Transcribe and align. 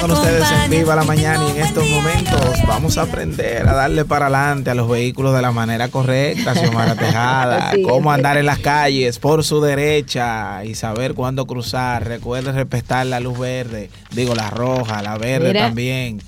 con 0.00 0.10
ustedes 0.12 0.44
en 0.50 0.70
Viva 0.70 0.94
la 0.94 1.04
Mañana 1.04 1.44
y 1.48 1.58
en 1.58 1.64
estos 1.64 1.88
momentos 1.88 2.40
vamos 2.66 2.98
a 2.98 3.02
aprender 3.02 3.66
a 3.68 3.72
darle 3.72 4.04
para 4.04 4.26
adelante 4.26 4.70
a 4.70 4.74
los 4.74 4.88
vehículos 4.88 5.34
de 5.34 5.42
la 5.42 5.50
manera 5.50 5.88
correcta, 5.88 6.54
Xiomara 6.54 6.94
Tejada, 6.94 7.72
cómo 7.84 8.12
andar 8.12 8.36
en 8.36 8.46
las 8.46 8.58
calles 8.58 9.18
por 9.18 9.44
su 9.44 9.60
derecha 9.60 10.64
y 10.64 10.74
saber 10.74 11.14
cuándo 11.14 11.46
cruzar. 11.46 12.06
Recuerde 12.06 12.52
respetar 12.52 13.06
la 13.06 13.20
luz 13.20 13.38
verde, 13.38 13.90
digo 14.12 14.34
la 14.34 14.50
roja, 14.50 15.02
la 15.02 15.18
verde 15.18 15.52
también. 15.52 16.20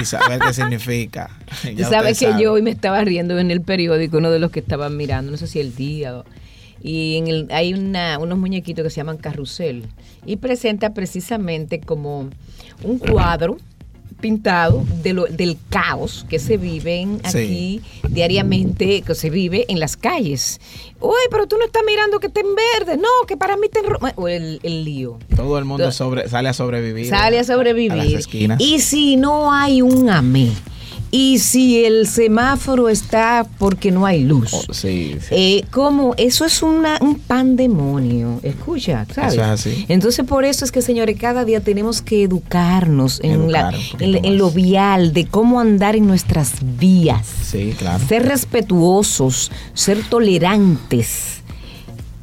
Y, 0.00 0.04
saber 0.04 0.40
qué 0.40 0.52
significa. 0.52 1.30
Ya 1.76 1.88
sabes 1.88 2.18
que 2.18 2.32
yo 2.38 2.52
hoy 2.52 2.62
me 2.62 2.70
estaba 2.70 3.02
riendo 3.02 3.38
en 3.38 3.50
el 3.50 3.60
periódico, 3.60 4.18
uno 4.18 4.30
de 4.30 4.38
los 4.38 4.50
que 4.50 4.60
estaban 4.60 4.96
mirando, 4.96 5.30
no 5.30 5.36
sé 5.36 5.46
si 5.46 5.60
el 5.60 5.74
día 5.74 6.16
o 6.16 6.24
y 6.82 7.16
en 7.16 7.26
el, 7.28 7.48
hay 7.50 7.74
una, 7.74 8.18
unos 8.18 8.38
muñequitos 8.38 8.82
que 8.82 8.90
se 8.90 8.96
llaman 8.96 9.16
carrusel 9.16 9.86
y 10.26 10.36
presenta 10.36 10.94
precisamente 10.94 11.80
como 11.80 12.28
un 12.82 12.98
cuadro 12.98 13.56
pintado 14.20 14.84
de 15.02 15.12
lo, 15.12 15.26
del 15.26 15.58
caos 15.68 16.24
que 16.30 16.38
se 16.38 16.56
vive 16.56 17.06
aquí 17.24 17.82
diariamente, 18.08 19.02
que 19.02 19.14
se 19.14 19.28
vive 19.28 19.66
en 19.68 19.80
las 19.80 19.96
calles. 19.96 20.60
Uy, 21.00 21.12
pero 21.30 21.46
tú 21.46 21.56
no 21.58 21.64
estás 21.66 21.82
mirando 21.84 22.20
que 22.20 22.28
está 22.28 22.40
en 22.40 22.54
verde, 22.54 22.96
no, 22.96 23.26
que 23.26 23.36
para 23.36 23.56
mí 23.56 23.66
está 23.66 23.80
en 23.80 23.86
rojo. 23.86 24.06
O 24.14 24.28
el, 24.28 24.60
lío. 24.62 25.18
Todo 25.34 25.58
el 25.58 25.64
mundo 25.64 25.90
sobre, 25.92 26.28
sale 26.28 26.48
a 26.48 26.52
sobrevivir. 26.52 27.08
Sale 27.08 27.38
a 27.40 27.44
sobrevivir. 27.44 28.20
Y 28.58 28.78
si 28.78 29.16
no 29.16 29.52
hay 29.52 29.82
un 29.82 30.08
amé 30.08 30.52
y 31.14 31.40
si 31.40 31.84
el 31.84 32.08
semáforo 32.08 32.88
está 32.88 33.46
porque 33.58 33.92
no 33.92 34.06
hay 34.06 34.24
luz. 34.24 34.54
Oh, 34.54 34.72
sí, 34.72 35.18
eh, 35.30 35.62
como 35.70 36.14
eso 36.16 36.46
es 36.46 36.62
una, 36.62 36.96
un 37.02 37.18
pandemonio. 37.18 38.40
Escucha, 38.42 39.04
¿sabes? 39.14 39.34
Eso 39.34 39.42
es 39.42 39.48
así. 39.48 39.84
Entonces, 39.88 40.24
por 40.24 40.46
eso 40.46 40.64
es 40.64 40.72
que, 40.72 40.80
señores, 40.80 41.18
cada 41.20 41.44
día 41.44 41.60
tenemos 41.60 42.00
que 42.00 42.22
educarnos 42.22 43.20
en, 43.22 43.52
la, 43.52 43.74
en, 43.98 44.38
lo 44.38 44.50
vial, 44.50 45.12
de 45.12 45.26
cómo 45.26 45.60
andar 45.60 45.96
en 45.96 46.06
nuestras 46.06 46.54
vías. 46.78 47.26
Sí, 47.44 47.74
claro. 47.78 48.02
Ser 48.08 48.26
respetuosos, 48.26 49.52
ser 49.74 50.02
tolerantes. 50.08 51.42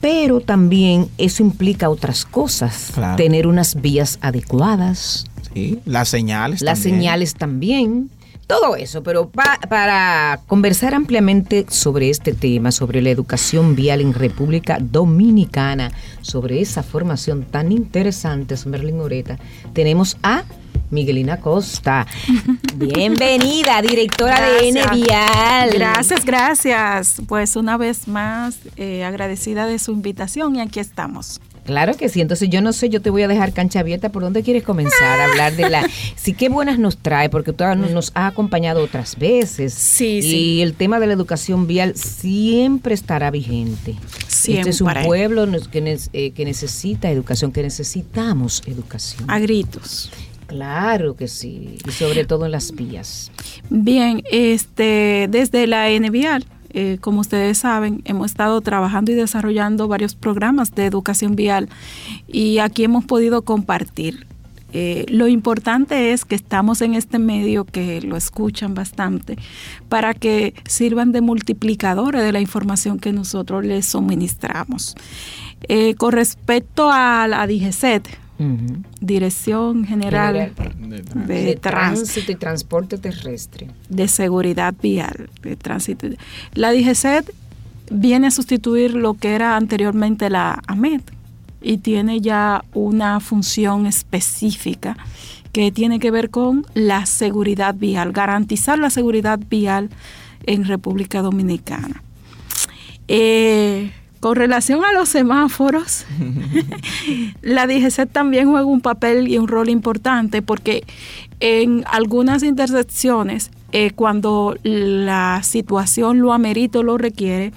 Pero 0.01 0.41
también 0.41 1.09
eso 1.19 1.43
implica 1.43 1.89
otras 1.89 2.25
cosas. 2.25 2.91
Tener 3.17 3.45
unas 3.45 3.79
vías 3.79 4.17
adecuadas. 4.21 5.27
Sí, 5.53 5.77
las 5.85 6.09
señales. 6.09 6.63
Las 6.63 6.79
señales 6.79 7.35
también 7.35 8.09
todo 8.49 8.75
eso, 8.75 9.03
pero 9.03 9.29
para 9.29 10.41
conversar 10.47 10.95
ampliamente 10.95 11.67
sobre 11.69 12.09
este 12.09 12.33
tema, 12.33 12.71
sobre 12.71 12.99
la 12.99 13.11
educación 13.11 13.75
vial 13.75 14.01
en 14.01 14.11
República 14.11 14.79
Dominicana, 14.81 15.91
sobre 16.21 16.59
esa 16.59 16.81
formación 16.81 17.43
tan 17.43 17.71
interesante, 17.71 18.55
Merlin 18.65 19.01
Oreta, 19.01 19.37
tenemos 19.73 20.17
a 20.23 20.45
Miguelina 20.89 21.37
Costa. 21.39 22.07
Bienvenida, 22.73 23.83
directora 23.83 24.41
de 24.41 24.69
N 24.69 24.81
Vial. 24.95 25.69
Gracias, 25.71 26.25
gracias. 26.25 27.21
Pues 27.27 27.55
una 27.55 27.77
vez 27.77 28.07
más, 28.07 28.57
eh, 28.77 29.03
agradecida 29.03 29.67
de 29.67 29.77
su 29.77 29.91
invitación 29.91 30.55
y 30.55 30.61
aquí 30.61 30.79
estamos. 30.79 31.39
Claro 31.65 31.95
que 31.95 32.09
sí. 32.09 32.21
Entonces 32.21 32.49
yo 32.49 32.61
no 32.61 32.73
sé, 32.73 32.89
yo 32.89 33.01
te 33.01 33.09
voy 33.09 33.23
a 33.23 33.27
dejar 33.27 33.53
cancha 33.53 33.79
abierta. 33.79 34.09
¿Por 34.09 34.23
dónde 34.23 34.43
quieres 34.43 34.63
comenzar 34.63 35.19
a 35.19 35.25
hablar 35.25 35.55
de 35.55 35.69
la... 35.69 35.89
Sí, 36.15 36.33
qué 36.33 36.49
buenas 36.49 36.79
nos 36.79 36.97
trae, 36.97 37.29
porque 37.29 37.53
tú 37.53 37.63
nos 37.75 38.11
has 38.13 38.31
acompañado 38.31 38.83
otras 38.83 39.17
veces. 39.17 39.73
Sí, 39.73 40.21
sí. 40.21 40.35
Y 40.35 40.61
el 40.61 40.73
tema 40.73 40.99
de 40.99 41.07
la 41.07 41.13
educación 41.13 41.67
vial 41.67 41.95
siempre 41.95 42.93
estará 42.93 43.31
vigente. 43.31 43.95
Siempre. 44.27 44.61
Este 44.61 44.69
es 44.71 44.81
un 44.81 44.91
pueblo 45.05 45.47
que, 45.71 45.99
eh, 46.13 46.31
que 46.31 46.45
necesita 46.45 47.09
educación, 47.09 47.51
que 47.51 47.63
necesitamos 47.63 48.61
educación. 48.65 49.29
A 49.29 49.39
gritos. 49.39 50.11
Claro 50.47 51.15
que 51.15 51.27
sí, 51.27 51.77
y 51.87 51.91
sobre 51.91 52.25
todo 52.25 52.47
en 52.47 52.51
las 52.51 52.71
vías. 52.71 53.31
Bien, 53.69 54.23
este, 54.31 55.27
desde 55.29 55.67
la 55.67 55.87
NVIAL 55.89 56.43
eh, 56.71 56.97
como 57.01 57.21
ustedes 57.21 57.57
saben, 57.57 58.01
hemos 58.05 58.27
estado 58.27 58.61
trabajando 58.61 59.11
y 59.11 59.15
desarrollando 59.15 59.87
varios 59.87 60.15
programas 60.15 60.73
de 60.75 60.85
educación 60.85 61.35
vial 61.35 61.69
y 62.27 62.59
aquí 62.59 62.83
hemos 62.83 63.05
podido 63.05 63.41
compartir. 63.43 64.27
Eh, 64.71 65.05
lo 65.09 65.27
importante 65.27 66.13
es 66.13 66.25
que 66.25 66.35
estamos 66.35 66.81
en 66.81 66.93
este 66.93 67.17
medio 67.17 67.65
que 67.65 68.01
lo 68.01 68.15
escuchan 68.15 68.75
bastante 68.75 69.35
para 69.87 70.13
que 70.13 70.53
sirvan 70.67 71.11
de 71.11 71.21
multiplicadores 71.21 72.21
de 72.21 72.31
la 72.31 72.39
información 72.39 72.99
que 72.99 73.11
nosotros 73.11 73.65
les 73.65 73.87
suministramos. 73.87 74.95
Eh, 75.67 75.95
con 75.95 76.11
respecto 76.11 76.91
a 76.91 77.27
la 77.27 77.47
DGCET, 77.47 78.07
Dirección 79.01 79.83
General, 79.85 80.53
de, 81.27 81.59
Tránsito 81.61 82.31
y 82.31 82.35
Transporte 82.35 82.97
Terrestre. 82.97 83.67
De 83.89 84.07
Seguridad 84.07 84.73
Vial, 84.81 85.29
de 85.41 85.57
Tránsito. 85.57 86.07
La 86.53 86.71
DGCET 86.71 87.33
viene 87.91 88.27
a 88.27 88.31
sustituir 88.31 88.93
lo 88.93 89.15
que 89.15 89.35
era 89.35 89.57
anteriormente 89.57 90.29
la 90.29 90.61
AMET 90.67 91.01
y 91.61 91.79
tiene 91.79 92.21
ya 92.21 92.63
una 92.73 93.19
función 93.19 93.85
específica 93.85 94.95
que 95.51 95.71
tiene 95.71 95.99
que 95.99 96.11
ver 96.11 96.29
con 96.29 96.65
la 96.73 97.05
seguridad 97.05 97.75
vial, 97.75 98.13
garantizar 98.13 98.79
la 98.79 98.89
seguridad 98.89 99.39
vial 99.49 99.89
en 100.45 100.63
República 100.63 101.21
Dominicana. 101.21 102.03
Eh, 103.07 103.91
con 104.19 104.35
relación 104.35 104.83
a 104.83 104.91
los 104.91 105.09
semáforos, 105.09 106.05
la 107.41 107.67
DGC 107.67 108.07
también 108.11 108.49
juega 108.49 108.65
un 108.65 108.81
papel 108.81 109.27
y 109.27 109.37
un 109.37 109.47
rol 109.47 109.69
importante 109.69 110.41
porque 110.41 110.83
en 111.39 111.85
algunas 111.87 112.43
intersecciones, 112.43 113.51
eh, 113.71 113.91
cuando 113.91 114.57
la 114.63 115.41
situación 115.43 116.19
lo 116.19 116.33
amerita 116.33 116.79
o 116.79 116.83
lo 116.83 116.97
requiere, 116.97 117.53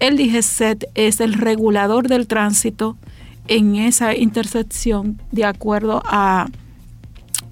el 0.00 0.16
DGCET 0.16 0.86
es 0.94 1.20
el 1.20 1.34
regulador 1.34 2.08
del 2.08 2.26
tránsito 2.26 2.96
en 3.46 3.76
esa 3.76 4.16
intersección 4.16 5.20
de 5.30 5.44
acuerdo 5.44 6.02
a 6.04 6.48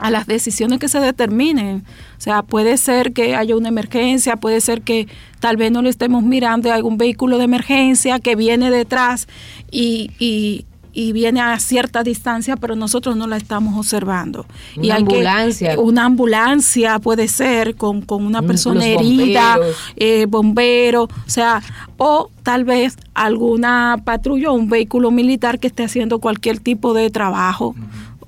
a 0.00 0.10
las 0.10 0.26
decisiones 0.26 0.78
que 0.78 0.88
se 0.88 0.98
determinen. 0.98 1.84
O 2.20 2.22
sea, 2.22 2.42
puede 2.42 2.76
ser 2.76 3.14
que 3.14 3.34
haya 3.34 3.56
una 3.56 3.70
emergencia, 3.70 4.36
puede 4.36 4.60
ser 4.60 4.82
que 4.82 5.08
tal 5.38 5.56
vez 5.56 5.72
no 5.72 5.80
lo 5.80 5.88
estemos 5.88 6.22
mirando, 6.22 6.68
hay 6.68 6.76
algún 6.76 6.98
vehículo 6.98 7.38
de 7.38 7.44
emergencia 7.44 8.20
que 8.20 8.36
viene 8.36 8.70
detrás 8.70 9.26
y, 9.70 10.10
y, 10.18 10.66
viene 11.14 11.40
a 11.40 11.58
cierta 11.58 12.02
distancia, 12.02 12.56
pero 12.56 12.76
nosotros 12.76 13.16
no 13.16 13.26
la 13.26 13.38
estamos 13.38 13.74
observando. 13.78 14.44
Una 14.76 14.86
y 14.86 14.90
ambulancia. 14.90 15.80
una 15.80 16.04
ambulancia 16.04 16.98
puede 16.98 17.26
ser 17.26 17.74
con, 17.74 18.04
una 18.10 18.42
persona 18.42 18.84
herida, 18.84 19.58
eh, 19.96 20.26
bombero, 20.28 21.04
o 21.04 21.10
sea, 21.24 21.62
o 21.96 22.28
tal 22.42 22.64
vez 22.64 22.98
alguna 23.14 24.02
patrulla 24.04 24.50
o 24.50 24.52
un 24.52 24.68
vehículo 24.68 25.10
militar 25.10 25.58
que 25.58 25.68
esté 25.68 25.84
haciendo 25.84 26.18
cualquier 26.18 26.58
tipo 26.58 26.92
de 26.92 27.08
trabajo 27.08 27.74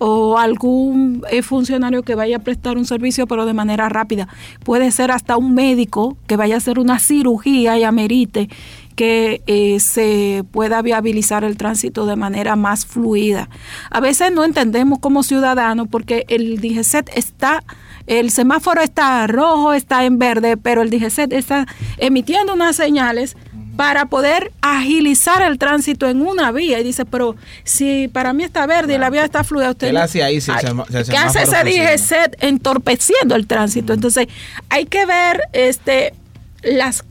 o 0.04 0.36
algún 0.36 1.22
eh, 1.30 1.42
funcionario 1.42 2.02
que 2.02 2.16
vaya 2.16 2.38
a 2.38 2.40
prestar 2.40 2.76
un 2.76 2.84
servicio 2.84 3.28
pero 3.28 3.46
de 3.46 3.54
manera 3.54 3.88
rápida. 3.88 4.26
Puede 4.64 4.90
ser 4.90 5.12
hasta 5.12 5.36
un 5.36 5.54
médico 5.54 6.16
que 6.26 6.36
vaya 6.36 6.56
a 6.56 6.58
hacer 6.58 6.80
una 6.80 6.98
cirugía 6.98 7.78
y 7.78 7.84
amerite 7.84 8.48
que 8.96 9.42
eh, 9.46 9.78
se 9.78 10.44
pueda 10.50 10.82
viabilizar 10.82 11.44
el 11.44 11.56
tránsito 11.56 12.04
de 12.04 12.16
manera 12.16 12.56
más 12.56 12.84
fluida. 12.84 13.48
A 13.91 14.00
veces 14.00 14.32
no 14.32 14.42
entendemos 14.42 14.98
como 14.98 15.22
ciudadanos 15.22 15.86
porque 15.88 16.24
el 16.28 16.60
DGCET 16.60 17.08
está 17.14 17.62
el 18.08 18.32
semáforo 18.32 18.80
está 18.80 19.24
rojo, 19.28 19.72
está 19.72 20.04
en 20.04 20.18
verde, 20.18 20.56
pero 20.56 20.82
el 20.82 20.91
DGCET 20.91 21.32
está 21.32 21.66
emitiendo 21.98 22.54
unas 22.54 22.74
señales 22.74 23.36
para 23.77 24.06
poder 24.06 24.53
agilizar 24.60 25.43
el 25.43 25.59
tránsito 25.59 26.09
en 26.09 26.22
una 26.22 26.53
vía. 26.53 26.81
Y 26.81 26.84
dice, 26.84 27.05
pero 27.05 27.37
si 27.65 28.09
para 28.09 28.33
mí 28.33 28.44
está 28.44 28.66
verde 28.66 28.94
y 28.94 28.99
la 28.99 29.10
vía 29.10 29.25
está 29.25 29.44
fluida, 29.44 29.71
usted... 29.71 29.91
¿Qué 29.91 29.99
hace 29.99 30.22
ahí 30.22 30.38
¿Qué 30.41 31.16
hace 31.16 31.43
ese 31.43 31.65
DGC 31.65 32.42
entorpeciendo 32.42 33.34
el 33.34 33.47
tránsito? 33.47 33.92
Entonces, 33.92 34.28
hay 34.69 34.86
que 34.86 35.07
ver 35.07 35.42
este 35.53 36.15
las 36.63 37.04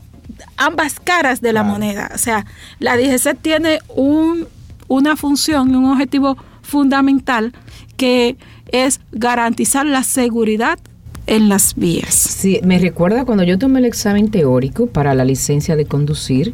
ambas 0.56 0.98
caras 1.00 1.40
de 1.40 1.52
la 1.52 1.62
moneda. 1.62 2.10
O 2.14 2.18
sea, 2.18 2.46
la 2.78 2.96
DGC 2.96 3.36
tiene 3.40 3.80
un, 3.88 4.48
una 4.88 5.16
función, 5.16 5.74
un 5.74 5.90
objetivo 5.90 6.36
fundamental 6.62 7.52
que 7.96 8.36
es 8.70 9.00
garantizar 9.12 9.84
la 9.84 10.04
seguridad 10.04 10.78
en 11.26 11.48
las 11.48 11.74
vías. 11.74 12.14
Sí, 12.14 12.60
me 12.64 12.78
recuerda 12.78 13.24
cuando 13.24 13.44
yo 13.44 13.58
tomé 13.58 13.78
el 13.78 13.84
examen 13.84 14.30
teórico 14.30 14.86
para 14.86 15.14
la 15.14 15.24
licencia 15.24 15.76
de 15.76 15.84
conducir, 15.84 16.52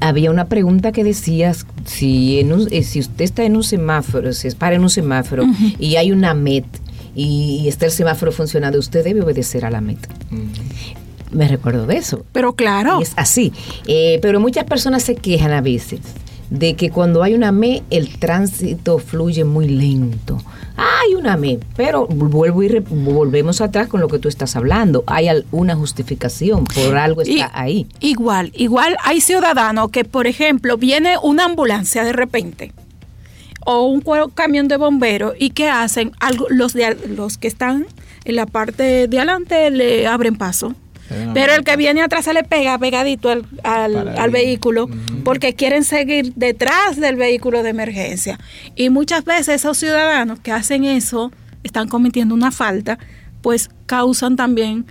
había 0.00 0.30
una 0.30 0.46
pregunta 0.46 0.92
que 0.92 1.04
decía 1.04 1.52
si, 1.84 2.40
eh, 2.40 2.82
si 2.82 3.00
usted 3.00 3.24
está 3.24 3.44
en 3.44 3.56
un 3.56 3.64
semáforo, 3.64 4.32
si 4.32 4.48
es 4.48 4.54
para 4.54 4.76
en 4.76 4.82
un 4.82 4.90
semáforo 4.90 5.44
y 5.78 5.96
hay 5.96 6.12
una 6.12 6.34
MET 6.34 6.66
y, 7.14 7.66
está 7.68 7.86
el 7.86 7.92
semáforo 7.92 8.32
funcionando, 8.32 8.78
usted 8.78 9.04
debe 9.04 9.22
obedecer 9.22 9.64
a 9.64 9.70
la 9.70 9.80
MET. 9.80 9.98
Me 11.30 11.48
recuerdo 11.48 11.86
de 11.86 11.96
eso. 11.96 12.24
Pero 12.32 12.54
claro. 12.54 13.00
es 13.00 13.12
así. 13.16 13.52
Eh, 13.86 14.18
pero 14.20 14.38
muchas 14.38 14.64
personas 14.64 15.02
se 15.02 15.14
quejan 15.14 15.52
a 15.52 15.62
veces 15.62 16.00
de 16.52 16.76
que 16.76 16.90
cuando 16.90 17.22
hay 17.22 17.32
una 17.32 17.50
ME 17.50 17.82
el 17.88 18.18
tránsito 18.18 18.98
fluye 18.98 19.44
muy 19.44 19.68
lento. 19.68 20.38
Hay 20.76 21.14
una 21.14 21.36
ME, 21.38 21.58
pero 21.76 22.06
vuelvo 22.06 22.62
y 22.62 22.78
volvemos 22.78 23.62
atrás 23.62 23.88
con 23.88 24.00
lo 24.00 24.08
que 24.08 24.18
tú 24.18 24.28
estás 24.28 24.54
hablando. 24.54 25.02
Hay 25.06 25.28
alguna 25.28 25.74
justificación, 25.76 26.64
por 26.64 26.96
algo 26.96 27.22
está 27.22 27.50
ahí. 27.54 27.86
Igual, 28.00 28.52
igual 28.54 28.96
hay 29.02 29.22
ciudadanos 29.22 29.90
que, 29.90 30.04
por 30.04 30.26
ejemplo, 30.26 30.76
viene 30.76 31.16
una 31.22 31.46
ambulancia 31.46 32.04
de 32.04 32.12
repente 32.12 32.72
o 33.64 33.84
un 33.84 34.02
camión 34.34 34.68
de 34.68 34.76
bomberos 34.76 35.34
y 35.38 35.50
que 35.50 35.68
hacen 35.68 36.12
algo 36.20 36.46
los 36.50 36.74
de, 36.74 36.96
los 37.16 37.38
que 37.38 37.48
están 37.48 37.86
en 38.24 38.36
la 38.36 38.44
parte 38.44 39.08
de 39.08 39.16
adelante 39.18 39.70
le 39.70 40.06
abren 40.06 40.36
paso 40.36 40.74
pero 41.34 41.54
el 41.54 41.64
que 41.64 41.76
viene 41.76 42.02
atrás 42.02 42.24
se 42.24 42.32
le 42.32 42.44
pega 42.44 42.78
pegadito 42.78 43.30
al, 43.30 44.30
vehículo 44.30 44.88
porque 45.24 45.54
quieren 45.54 45.84
seguir 45.84 46.32
detrás 46.34 46.96
del 46.96 47.16
vehículo 47.16 47.62
de 47.62 47.70
emergencia. 47.70 48.38
Y 48.76 48.90
muchas 48.90 49.24
veces 49.24 49.48
esos 49.56 49.78
ciudadanos 49.78 50.40
que 50.40 50.52
hacen 50.52 50.84
eso 50.84 51.32
están 51.62 51.88
cometiendo 51.88 52.34
una 52.34 52.50
falta, 52.50 52.98
pues 53.40 53.70
causan 53.86 54.36
también 54.36 54.86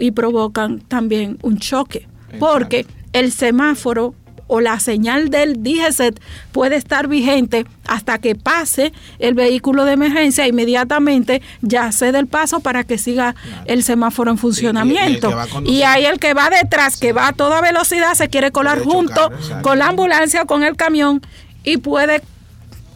y 0.00 0.10
provocan 0.10 0.80
también 0.80 1.38
un 1.42 1.58
choque. 1.58 2.08
Porque 2.38 2.86
el 3.12 3.30
semáforo 3.30 4.14
o 4.54 4.60
la 4.60 4.78
señal 4.78 5.30
del 5.30 5.64
DGCET 5.64 6.20
puede 6.52 6.76
estar 6.76 7.08
vigente 7.08 7.66
hasta 7.88 8.18
que 8.18 8.36
pase 8.36 8.92
el 9.18 9.34
vehículo 9.34 9.84
de 9.84 9.94
emergencia, 9.94 10.46
inmediatamente 10.46 11.42
ya 11.60 11.90
cede 11.90 12.20
el 12.20 12.28
paso 12.28 12.60
para 12.60 12.84
que 12.84 12.96
siga 12.96 13.34
el 13.64 13.82
semáforo 13.82 14.30
en 14.30 14.38
funcionamiento. 14.38 15.36
Y, 15.66 15.82
ahí 15.82 16.04
el 16.04 16.20
que 16.20 16.34
va 16.34 16.50
detrás, 16.50 16.98
que 16.98 17.12
va 17.12 17.26
a 17.28 17.32
toda 17.32 17.60
velocidad, 17.60 18.14
se 18.14 18.28
quiere 18.28 18.52
colar 18.52 18.78
junto 18.78 19.32
con 19.62 19.80
la 19.80 19.88
ambulancia 19.88 20.42
o 20.42 20.46
con 20.46 20.62
el 20.62 20.76
camión 20.76 21.20
y 21.64 21.78
puede 21.78 22.22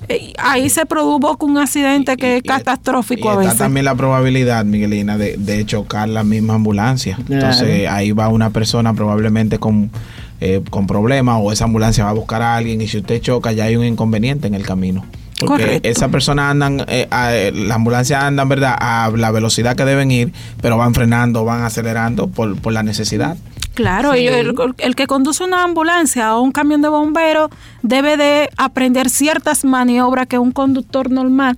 eh, 0.08 0.32
ahí 0.38 0.70
se 0.70 0.86
produjo 0.86 1.36
un 1.40 1.58
accidente 1.58 2.16
que 2.16 2.36
es 2.36 2.42
catastrófico 2.44 3.30
y 3.30 3.32
a 3.32 3.36
veces. 3.36 3.58
también 3.58 3.84
la 3.84 3.96
probabilidad, 3.96 4.64
Miguelina, 4.64 5.18
de, 5.18 5.36
de 5.36 5.66
chocar 5.66 6.08
la 6.08 6.22
misma 6.22 6.54
ambulancia. 6.54 7.18
Entonces 7.28 7.88
ahí 7.88 8.12
va 8.12 8.28
una 8.28 8.50
persona 8.50 8.94
probablemente 8.94 9.58
con 9.58 9.90
eh, 10.40 10.62
con 10.70 10.86
problemas 10.86 11.40
o 11.42 11.50
esa 11.50 11.64
ambulancia 11.64 12.04
va 12.04 12.10
a 12.10 12.14
buscar 12.14 12.42
a 12.42 12.54
alguien 12.54 12.80
y 12.80 12.86
si 12.86 12.98
usted 12.98 13.20
choca 13.20 13.50
ya 13.50 13.64
hay 13.64 13.74
un 13.74 13.84
inconveniente 13.84 14.46
en 14.46 14.54
el 14.54 14.64
camino. 14.64 15.04
Porque 15.44 15.80
esas 15.82 16.10
personas 16.10 16.50
andan, 16.50 16.80
eh, 16.88 17.08
eh, 17.10 17.52
las 17.54 17.76
ambulancias 17.76 18.22
andan, 18.22 18.48
¿verdad?, 18.48 18.76
a 18.78 19.10
la 19.16 19.30
velocidad 19.30 19.76
que 19.76 19.84
deben 19.84 20.10
ir, 20.10 20.32
pero 20.60 20.76
van 20.76 20.94
frenando, 20.94 21.44
van 21.44 21.62
acelerando 21.62 22.28
por, 22.28 22.56
por 22.60 22.72
la 22.72 22.82
necesidad. 22.84 23.36
Claro, 23.74 24.16
y 24.16 24.26
el, 24.26 24.54
que 24.96 25.06
conduce 25.06 25.44
una 25.44 25.62
ambulancia 25.62 26.36
o 26.36 26.42
un 26.42 26.50
camión 26.50 26.82
de 26.82 26.88
bomberos 26.88 27.50
debe 27.82 28.16
de 28.16 28.48
aprender 28.56 29.08
ciertas 29.08 29.64
maniobras 29.64 30.26
que 30.26 30.38
un 30.38 30.50
conductor 30.50 31.10
normal 31.10 31.54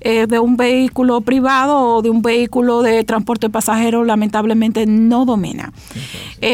de 0.00 0.38
un 0.38 0.56
vehículo 0.56 1.20
privado 1.20 1.78
o 1.78 2.02
de 2.02 2.10
un 2.10 2.22
vehículo 2.22 2.82
de 2.82 3.04
transporte 3.04 3.50
pasajero 3.50 4.02
lamentablemente 4.02 4.86
no 4.86 5.26
domina. 5.26 5.72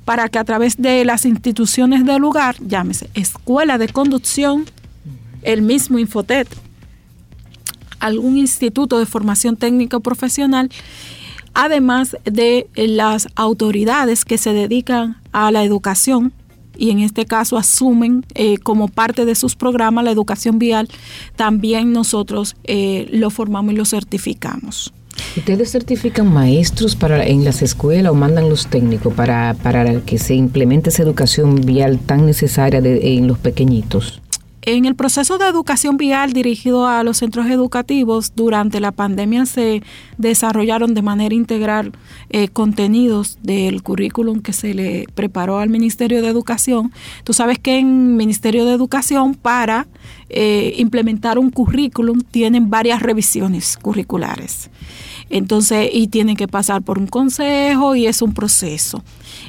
para 0.06 0.30
que 0.30 0.38
a 0.38 0.44
través 0.44 0.78
de 0.78 1.04
las 1.04 1.26
instituciones 1.26 2.06
del 2.06 2.22
lugar, 2.22 2.56
llámese 2.60 3.10
escuela 3.12 3.76
de 3.76 3.90
conducción, 3.90 4.64
el 5.42 5.60
mismo 5.60 5.98
Infotet, 5.98 6.48
algún 8.00 8.38
instituto 8.38 8.98
de 8.98 9.04
formación 9.04 9.58
técnico 9.58 10.00
profesional, 10.00 10.70
además 11.52 12.16
de 12.24 12.70
las 12.76 13.28
autoridades 13.34 14.24
que 14.24 14.38
se 14.38 14.54
dedican 14.54 15.20
a 15.32 15.50
la 15.50 15.64
educación, 15.64 16.32
y 16.76 16.90
en 16.90 17.00
este 17.00 17.26
caso 17.26 17.56
asumen 17.56 18.24
eh, 18.34 18.58
como 18.58 18.88
parte 18.88 19.24
de 19.24 19.34
sus 19.34 19.56
programas 19.56 20.04
la 20.04 20.10
educación 20.10 20.58
vial, 20.58 20.88
también 21.36 21.92
nosotros 21.92 22.56
eh, 22.64 23.08
lo 23.10 23.30
formamos 23.30 23.74
y 23.74 23.76
lo 23.76 23.84
certificamos. 23.84 24.92
¿Ustedes 25.36 25.72
certifican 25.72 26.32
maestros 26.32 26.94
para 26.94 27.24
en 27.24 27.44
las 27.44 27.62
escuelas 27.62 28.12
o 28.12 28.14
mandan 28.14 28.48
los 28.48 28.66
técnicos 28.66 29.14
para, 29.14 29.54
para 29.62 30.00
que 30.02 30.18
se 30.18 30.34
implemente 30.34 30.90
esa 30.90 31.02
educación 31.02 31.62
vial 31.62 31.98
tan 31.98 32.26
necesaria 32.26 32.80
en 32.84 33.26
los 33.26 33.38
pequeñitos? 33.38 34.20
En 34.68 34.84
el 34.84 34.96
proceso 34.96 35.38
de 35.38 35.46
educación 35.46 35.96
vial 35.96 36.32
dirigido 36.32 36.88
a 36.88 37.04
los 37.04 37.18
centros 37.18 37.46
educativos, 37.46 38.32
durante 38.34 38.80
la 38.80 38.90
pandemia 38.90 39.46
se 39.46 39.80
desarrollaron 40.18 40.92
de 40.92 41.02
manera 41.02 41.36
integral 41.36 41.92
eh, 42.30 42.48
contenidos 42.48 43.38
del 43.42 43.84
currículum 43.84 44.40
que 44.40 44.52
se 44.52 44.74
le 44.74 45.06
preparó 45.14 45.60
al 45.60 45.68
Ministerio 45.68 46.20
de 46.20 46.26
Educación. 46.26 46.92
Tú 47.22 47.32
sabes 47.32 47.60
que 47.60 47.78
en 47.78 48.16
Ministerio 48.16 48.64
de 48.64 48.72
Educación 48.72 49.36
para 49.36 49.86
eh, 50.30 50.74
implementar 50.78 51.38
un 51.38 51.50
currículum 51.50 52.22
tienen 52.22 52.68
varias 52.68 53.00
revisiones 53.00 53.76
curriculares. 53.80 54.68
Entonces, 55.30 55.90
y 55.92 56.08
tienen 56.08 56.34
que 56.34 56.48
pasar 56.48 56.82
por 56.82 56.98
un 56.98 57.06
consejo 57.06 57.94
y 57.94 58.08
es 58.08 58.20
un 58.20 58.34
proceso. 58.34 59.04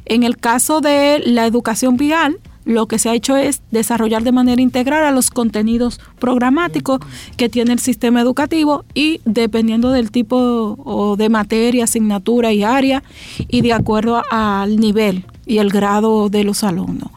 En 0.05 0.21
el 0.21 0.37
caso 0.37 0.79
de 0.79 1.23
la 1.25 1.47
educación 1.47 1.97
vial, 1.97 2.37
lo 2.67 2.87
que 2.87 2.99
se 2.99 3.09
ha 3.09 3.15
hecho 3.15 3.37
es 3.37 3.61
desarrollar 3.71 4.23
de 4.23 4.33
manera 4.33 4.61
integral 4.61 5.05
a 5.05 5.11
los 5.11 5.29
contenidos 5.29 6.01
programáticos 6.19 6.99
que 7.37 7.47
tiene 7.47 7.71
el 7.71 7.79
sistema 7.79 8.19
educativo 8.19 8.83
y 8.93 9.21
dependiendo 9.23 9.91
del 9.91 10.11
tipo 10.11 11.15
de 11.17 11.29
materia, 11.29 11.85
asignatura 11.85 12.51
y 12.51 12.63
área 12.63 13.03
y 13.47 13.61
de 13.61 13.71
acuerdo 13.71 14.21
al 14.29 14.77
nivel 14.77 15.25
y 15.45 15.59
el 15.59 15.69
grado 15.69 16.29
de 16.29 16.43
los 16.43 16.65
alumnos. 16.65 17.09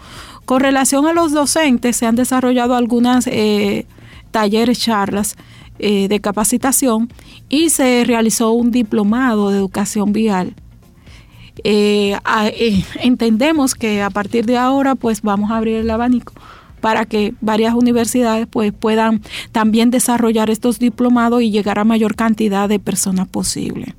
Con 0.44 0.60
relación 0.60 1.06
a 1.06 1.12
los 1.12 1.32
docentes, 1.32 1.96
se 1.96 2.06
han 2.06 2.14
desarrollado 2.14 2.76
algunas 2.76 3.26
eh, 3.26 3.86
talleres, 4.30 4.78
charlas 4.78 5.36
eh, 5.80 6.06
de 6.06 6.20
capacitación 6.20 7.12
y 7.48 7.70
se 7.70 8.04
realizó 8.06 8.52
un 8.52 8.70
diplomado 8.70 9.50
de 9.50 9.58
educación 9.58 10.12
vial 10.12 10.54
eh, 11.64 12.16
eh, 12.54 12.84
entendemos 13.02 13.74
que 13.74 14.02
a 14.02 14.10
partir 14.10 14.46
de 14.46 14.56
ahora 14.56 14.94
pues 14.94 15.22
vamos 15.22 15.50
a 15.50 15.56
abrir 15.56 15.76
el 15.76 15.90
abanico 15.90 16.32
para 16.80 17.04
que 17.04 17.34
varias 17.40 17.74
universidades 17.74 18.46
pues 18.50 18.72
puedan 18.72 19.20
también 19.52 19.90
desarrollar 19.90 20.50
estos 20.50 20.78
diplomados 20.78 21.42
y 21.42 21.50
llegar 21.50 21.78
a 21.78 21.84
mayor 21.84 22.14
cantidad 22.14 22.68
de 22.68 22.78
personas 22.78 23.28
posible. 23.28 23.94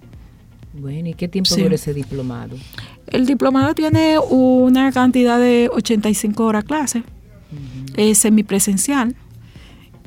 Bueno, 0.74 1.10
¿y 1.10 1.14
qué 1.14 1.28
tiempo 1.28 1.56
dura 1.56 1.76
ese 1.76 1.94
diplomado? 1.94 2.58
El 3.08 3.26
diplomado 3.26 3.76
tiene 3.76 4.18
una 4.18 4.92
cantidad 4.92 5.38
de 5.40 5.70
85 5.72 6.44
horas 6.44 6.64
clase, 6.64 7.04
es 7.98 8.18
semipresencial 8.20 9.16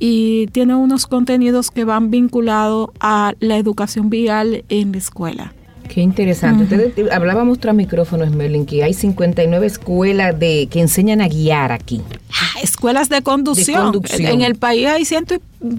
y 0.01 0.47
tiene 0.49 0.75
unos 0.75 1.07
contenidos 1.07 1.71
que 1.71 1.85
van 1.85 2.11
vinculados 2.11 2.91
a 2.99 3.35
la 3.41 3.57
educación 3.57 4.11
vial 4.11 4.65
en 4.69 4.93
la 4.93 4.99
escuela. 4.99 5.55
Qué 5.89 6.01
interesante. 6.01 6.93
hablábamos 7.13 7.59
tras 7.59 7.75
micrófono, 7.75 8.27
Merlin, 8.27 8.67
que 8.67 8.83
hay 8.83 8.95
59 8.95 9.67
escuelas 9.67 10.39
de 10.39 10.69
que 10.71 10.81
enseñan 10.81 11.21
a 11.21 11.29
guiar 11.29 11.73
aquí. 11.73 12.03
Ah, 12.31 12.61
escuelas 12.63 13.09
de 13.09 13.23
conducción. 13.23 13.93
En 14.19 14.43
el 14.43 14.57
país 14.57 14.87
hay 14.87 15.05
ciento 15.05 15.37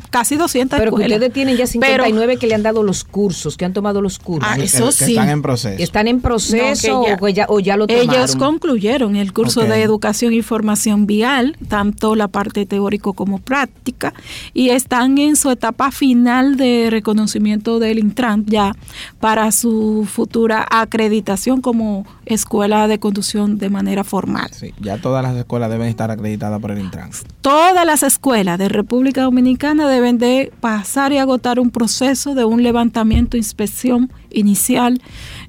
casi 0.10 0.36
200 0.36 0.80
Pero 0.80 0.96
ustedes 0.96 1.32
tienen 1.34 1.58
ya 1.58 1.68
59 1.68 2.38
que 2.38 2.48
le 2.48 2.56
han 2.56 2.64
dado 2.64 2.84
los 2.84 3.04
cursos, 3.04 3.58
que 3.58 3.66
han 3.66 3.74
tomado 3.74 4.02
los 4.02 4.20
cursos. 4.20 4.50
Ah, 4.52 4.58
eso 4.62 4.92
sí. 4.92 5.12
están 5.12 5.30
en 5.30 5.42
proceso. 5.42 5.82
¿Están 5.82 6.08
en 6.08 6.22
proceso 6.22 7.04
o, 7.20 7.30
ya, 7.30 7.46
o, 7.50 7.60
ya, 7.60 7.78
lo 7.78 7.88
tomaron? 7.88 8.10
Ellos 8.10 8.36
concluyeron 8.36 9.16
el 9.16 9.34
curso 9.34 9.62
de 9.62 9.82
educación 9.82 10.34
y 10.34 10.42
formación 10.42 11.06
vial, 11.06 11.58
tanto 11.68 12.16
la 12.16 12.28
parte 12.28 12.66
teórico 12.66 13.14
como 13.14 13.40
práctica, 13.40 14.14
y 14.54 14.70
están 14.70 15.18
en 15.18 15.36
su 15.36 15.52
etapa 15.52 15.92
final 15.92 16.58
de 16.58 16.90
reconocimiento 16.90 17.80
del 17.80 18.00
Intran 18.00 18.46
ya 18.46 18.76
para 19.20 19.52
su 19.52 20.08
futura 20.10 20.66
acreditación 20.70 21.62
como 21.62 22.06
escuela 22.26 22.88
de 22.88 23.00
conducción 23.00 23.58
de 23.58 23.70
manera 23.70 24.04
formal. 24.04 24.50
Sí, 24.52 24.74
ya 24.80 24.98
todas 24.98 25.24
las 25.24 25.36
escuelas 25.36 25.70
deben 25.70 25.88
estar 25.88 26.12
acreditadas 26.12 26.60
por 26.60 26.72
el 26.72 26.80
Intran. 26.80 27.12
Todas 27.42 27.86
las 27.86 28.04
escuelas 28.04 28.58
de 28.58 28.70
República 28.70 29.24
Dominicana 29.24 29.75
deben 29.84 30.18
de 30.18 30.52
pasar 30.60 31.12
y 31.12 31.18
agotar 31.18 31.60
un 31.60 31.70
proceso 31.70 32.36
de 32.36 32.46
un 32.46 32.64
levantamiento, 32.64 33.38
inspección 33.38 34.12
inicial 34.32 35.02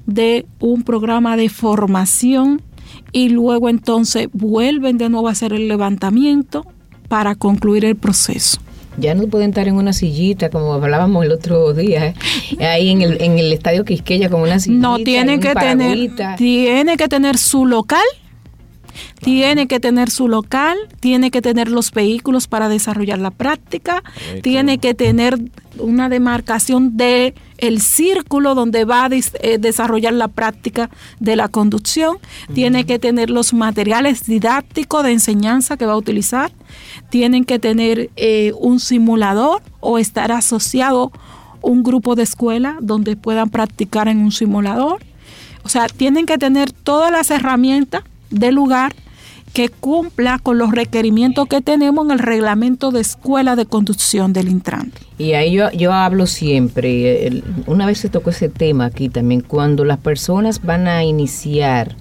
de 0.05 0.45
un 0.59 0.83
programa 0.83 1.37
de 1.37 1.49
formación 1.49 2.61
y 3.11 3.29
luego 3.29 3.69
entonces 3.69 4.27
vuelven 4.33 4.97
de 4.97 5.09
nuevo 5.09 5.27
a 5.27 5.31
hacer 5.31 5.53
el 5.53 5.67
levantamiento 5.67 6.65
para 7.07 7.35
concluir 7.35 7.85
el 7.85 7.95
proceso 7.95 8.59
ya 8.97 9.13
no 9.13 9.27
pueden 9.27 9.49
estar 9.49 9.67
en 9.67 9.75
una 9.75 9.93
sillita 9.93 10.49
como 10.49 10.73
hablábamos 10.73 11.23
el 11.23 11.31
otro 11.31 11.73
día, 11.73 12.07
¿eh? 12.07 12.65
ahí 12.65 12.89
en 12.89 13.01
el, 13.01 13.21
en 13.21 13.37
el 13.37 13.53
estadio 13.53 13.85
Quisqueya 13.85 14.29
como 14.29 14.43
una 14.43 14.59
sillita. 14.59 14.81
No, 14.81 14.97
tiene 14.97 15.39
que 15.39 15.53
tener, 15.53 16.15
tiene 16.35 16.97
que 16.97 17.07
tener 17.07 17.37
su 17.37 17.65
local 17.65 18.01
tiene 19.21 19.67
que 19.67 19.79
tener 19.79 20.09
su 20.09 20.27
local, 20.27 20.77
tiene 20.99 21.31
que 21.31 21.41
tener 21.41 21.69
los 21.69 21.91
vehículos 21.91 22.47
para 22.47 22.69
desarrollar 22.69 23.19
la 23.19 23.31
práctica, 23.31 24.03
tiene 24.41 24.77
que 24.77 24.93
tener 24.93 25.37
una 25.79 26.09
demarcación 26.09 26.97
de 26.97 27.33
el 27.57 27.81
círculo 27.81 28.55
donde 28.55 28.85
va 28.85 29.05
a 29.05 29.09
eh, 29.09 29.57
desarrollar 29.57 30.13
la 30.13 30.27
práctica 30.27 30.89
de 31.19 31.35
la 31.35 31.47
conducción, 31.47 32.17
tiene 32.53 32.85
que 32.85 32.99
tener 32.99 33.29
los 33.29 33.53
materiales 33.53 34.25
didácticos 34.25 35.03
de 35.03 35.11
enseñanza 35.11 35.77
que 35.77 35.85
va 35.85 35.93
a 35.93 35.97
utilizar, 35.97 36.51
tienen 37.09 37.45
que 37.45 37.59
tener 37.59 38.09
eh, 38.15 38.53
un 38.59 38.79
simulador 38.79 39.61
o 39.79 39.97
estar 39.97 40.31
asociado 40.31 41.11
un 41.61 41.83
grupo 41.83 42.15
de 42.15 42.23
escuela 42.23 42.77
donde 42.81 43.15
puedan 43.15 43.49
practicar 43.49 44.07
en 44.07 44.19
un 44.19 44.31
simulador. 44.31 45.03
O 45.63 45.69
sea, 45.69 45.87
tienen 45.87 46.25
que 46.25 46.37
tener 46.37 46.71
todas 46.71 47.11
las 47.11 47.31
herramientas 47.31 48.03
del 48.29 48.55
lugar 48.55 48.93
que 49.53 49.69
cumpla 49.69 50.39
con 50.39 50.57
los 50.57 50.71
requerimientos 50.71 51.47
que 51.47 51.61
tenemos 51.61 52.05
en 52.05 52.11
el 52.11 52.19
reglamento 52.19 52.91
de 52.91 53.01
escuela 53.01 53.55
de 53.55 53.65
conducción 53.65 54.33
del 54.33 54.49
Intran. 54.49 54.91
Y 55.17 55.33
ahí 55.33 55.53
yo, 55.53 55.71
yo 55.71 55.93
hablo 55.93 56.27
siempre, 56.27 57.41
una 57.65 57.87
vez 57.87 57.97
se 57.97 58.09
tocó 58.09 58.29
ese 58.29 58.49
tema 58.49 58.85
aquí 58.85 59.09
también, 59.09 59.41
cuando 59.41 59.83
las 59.83 59.97
personas 59.97 60.61
van 60.61 60.87
a 60.87 61.03
iniciar 61.03 61.95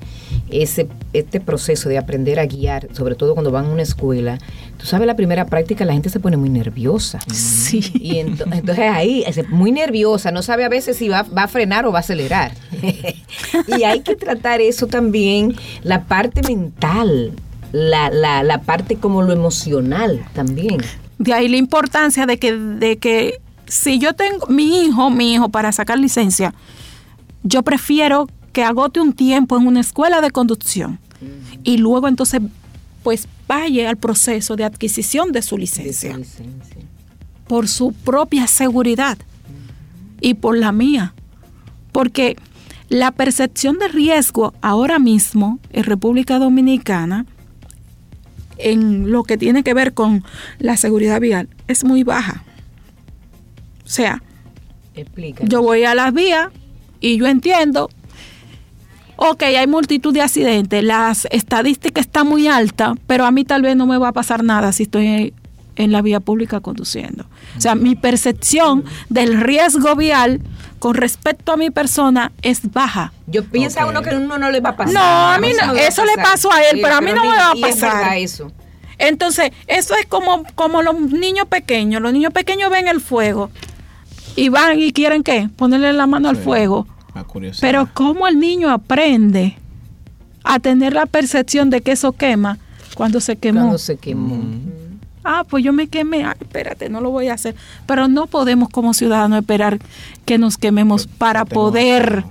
ese, 0.50 0.88
este 1.12 1.40
proceso 1.40 1.88
de 1.88 1.98
aprender 1.98 2.38
a 2.38 2.46
guiar, 2.46 2.88
sobre 2.92 3.14
todo 3.14 3.34
cuando 3.34 3.50
van 3.50 3.66
a 3.66 3.68
una 3.68 3.82
escuela, 3.82 4.38
tú 4.78 4.86
sabes, 4.86 5.06
la 5.06 5.16
primera 5.16 5.46
práctica 5.46 5.84
la 5.84 5.92
gente 5.92 6.08
se 6.08 6.20
pone 6.20 6.36
muy 6.36 6.48
nerviosa. 6.48 7.20
Sí. 7.32 7.80
Y 7.94 8.18
entonces 8.18 8.78
ahí, 8.78 9.24
muy 9.48 9.72
nerviosa, 9.72 10.30
no 10.30 10.42
sabe 10.42 10.64
a 10.64 10.68
veces 10.68 10.96
si 10.96 11.08
va, 11.08 11.22
va 11.22 11.44
a 11.44 11.48
frenar 11.48 11.86
o 11.86 11.92
va 11.92 11.98
a 11.98 12.00
acelerar. 12.00 12.52
y 13.78 13.82
hay 13.82 14.00
que 14.00 14.16
tratar 14.16 14.60
eso 14.60 14.86
también, 14.86 15.56
la 15.82 16.04
parte 16.04 16.42
mental, 16.42 17.32
la, 17.72 18.10
la, 18.10 18.42
la 18.42 18.62
parte 18.62 18.96
como 18.96 19.22
lo 19.22 19.32
emocional 19.32 20.24
también. 20.34 20.78
De 21.18 21.32
ahí 21.32 21.48
la 21.48 21.56
importancia 21.56 22.26
de 22.26 22.38
que, 22.38 22.52
de 22.52 22.98
que 22.98 23.40
si 23.66 23.98
yo 23.98 24.14
tengo 24.14 24.46
mi 24.46 24.84
hijo, 24.84 25.10
mi 25.10 25.34
hijo 25.34 25.48
para 25.48 25.72
sacar 25.72 25.98
licencia, 25.98 26.54
yo 27.42 27.62
prefiero 27.62 28.28
que 28.56 28.64
agote 28.64 29.00
un 29.00 29.12
tiempo 29.12 29.58
en 29.58 29.66
una 29.66 29.80
escuela 29.80 30.22
de 30.22 30.30
conducción 30.30 30.98
y 31.62 31.76
luego 31.76 32.08
entonces 32.08 32.40
pues 33.02 33.28
vaya 33.46 33.90
al 33.90 33.98
proceso 33.98 34.56
de 34.56 34.64
adquisición 34.64 35.30
de 35.30 35.42
su 35.42 35.58
licencia. 35.58 36.18
Por 37.48 37.68
su 37.68 37.92
propia 37.92 38.46
seguridad 38.46 39.18
y 40.22 40.32
por 40.32 40.56
la 40.56 40.72
mía. 40.72 41.12
Porque 41.92 42.38
la 42.88 43.12
percepción 43.12 43.78
de 43.78 43.88
riesgo 43.88 44.54
ahora 44.62 44.98
mismo 44.98 45.58
en 45.74 45.84
República 45.84 46.38
Dominicana 46.38 47.26
en 48.56 49.12
lo 49.12 49.24
que 49.24 49.36
tiene 49.36 49.64
que 49.64 49.74
ver 49.74 49.92
con 49.92 50.24
la 50.60 50.78
seguridad 50.78 51.20
vial 51.20 51.50
es 51.68 51.84
muy 51.84 52.04
baja. 52.04 52.42
O 53.84 53.88
sea, 53.90 54.22
yo 55.42 55.60
voy 55.60 55.84
a 55.84 55.94
las 55.94 56.14
vías 56.14 56.48
y 57.00 57.18
yo 57.18 57.26
entiendo, 57.26 57.90
ok, 59.16 59.42
hay 59.42 59.66
multitud 59.66 60.12
de 60.12 60.22
accidentes, 60.22 60.82
las 60.82 61.26
estadísticas 61.30 62.06
están 62.06 62.26
muy 62.26 62.48
altas, 62.48 62.94
pero 63.06 63.24
a 63.24 63.30
mí 63.30 63.44
tal 63.44 63.62
vez 63.62 63.76
no 63.76 63.86
me 63.86 63.98
va 63.98 64.08
a 64.08 64.12
pasar 64.12 64.44
nada 64.44 64.72
si 64.72 64.84
estoy 64.84 65.34
en 65.76 65.92
la 65.92 66.02
vía 66.02 66.20
pública 66.20 66.60
conduciendo. 66.60 67.26
O 67.56 67.60
sea, 67.60 67.74
mi 67.74 67.94
percepción 67.94 68.84
del 69.08 69.40
riesgo 69.40 69.94
vial 69.94 70.40
con 70.78 70.94
respecto 70.94 71.52
a 71.52 71.56
mi 71.56 71.70
persona 71.70 72.32
es 72.42 72.72
baja. 72.72 73.12
Yo 73.26 73.44
pienso 73.44 73.80
a 73.80 73.86
uno 73.86 74.02
que 74.02 74.14
uno 74.14 74.38
no 74.38 74.50
le 74.50 74.60
va 74.60 74.70
a 74.70 74.76
pasar. 74.76 74.94
No, 74.94 75.00
a 75.00 75.38
mí 75.38 75.50
no, 75.60 75.74
eso 75.74 76.04
le 76.04 76.16
pasó 76.16 76.52
a 76.52 76.62
él, 76.62 76.80
pero 76.82 76.96
a 76.96 77.00
mí 77.00 77.12
no 77.12 77.24
me 77.24 77.36
va 77.36 77.50
a 77.52 77.54
pasar. 77.54 78.16
eso. 78.16 78.50
Entonces, 78.98 79.50
eso 79.66 79.94
es 79.94 80.06
como, 80.06 80.44
como 80.54 80.82
los 80.82 80.98
niños 80.98 81.46
pequeños. 81.48 82.00
Los 82.00 82.12
niños 82.12 82.32
pequeños 82.32 82.70
ven 82.70 82.88
el 82.88 83.00
fuego 83.00 83.50
y 84.36 84.48
van 84.48 84.78
y 84.78 84.92
quieren 84.92 85.22
qué? 85.22 85.48
Ponerle 85.56 85.92
la 85.92 86.06
mano 86.06 86.28
al 86.28 86.36
fuego. 86.36 86.86
Pero 87.60 87.88
¿cómo 87.92 88.26
el 88.26 88.38
niño 88.38 88.70
aprende 88.70 89.56
a 90.44 90.58
tener 90.58 90.92
la 90.92 91.06
percepción 91.06 91.70
de 91.70 91.80
que 91.80 91.92
eso 91.92 92.12
quema 92.12 92.58
cuando 92.94 93.20
se 93.20 93.36
quemó? 93.36 93.60
Cuando 93.60 93.78
se 93.78 93.96
quemó. 93.96 94.40
Ah, 95.24 95.44
pues 95.48 95.64
yo 95.64 95.72
me 95.72 95.88
quemé. 95.88 96.24
espérate, 96.40 96.88
no 96.88 97.00
lo 97.00 97.10
voy 97.10 97.28
a 97.28 97.34
hacer. 97.34 97.56
Pero 97.86 98.06
no 98.06 98.26
podemos 98.26 98.68
como 98.68 98.94
ciudadanos 98.94 99.40
esperar 99.40 99.78
que 100.24 100.38
nos 100.38 100.56
quememos 100.56 101.06
para 101.06 101.44
poder 101.44 102.24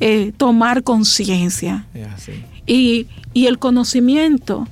eh, 0.00 0.32
tomar 0.36 0.82
conciencia. 0.82 1.86
Y, 2.66 3.06
y 3.34 3.46
el 3.46 3.58
conocimiento 3.58 4.66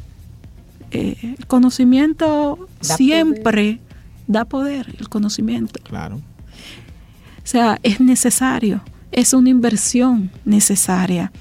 eh, 0.90 1.34
el 1.38 1.46
conocimiento 1.46 2.68
siempre 2.80 3.80
da 4.26 4.44
poder, 4.44 4.94
el 4.98 5.08
conocimiento. 5.08 5.80
Claro. 5.82 6.16
O 6.16 7.50
sea, 7.50 7.78
es 7.82 8.00
necesario, 8.00 8.82
es 9.12 9.32
una 9.32 9.50
inversión 9.50 10.30
necesaria. 10.44 11.32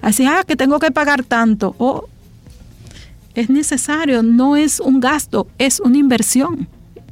Así, 0.00 0.26
ah, 0.26 0.44
que 0.46 0.56
tengo 0.56 0.78
que 0.78 0.90
pagar 0.90 1.22
tanto. 1.24 1.74
o 1.78 2.08
es 3.34 3.48
necesario, 3.48 4.22
no 4.22 4.56
es 4.56 4.78
un 4.78 5.00
gasto, 5.00 5.46
es 5.58 5.80
una 5.80 5.96
inversión. 5.96 6.68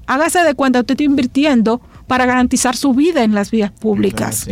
Hágase 0.07 0.41
de 0.41 0.55
cuenta, 0.55 0.81
usted 0.81 0.93
está 0.93 1.05
invirtiendo 1.05 1.81
para 2.11 2.27
garantizar 2.27 2.75
su 2.75 2.93
vida 2.93 3.23
en 3.23 3.37
las 3.37 3.53
vías 3.53 3.71
públicas. 3.71 4.49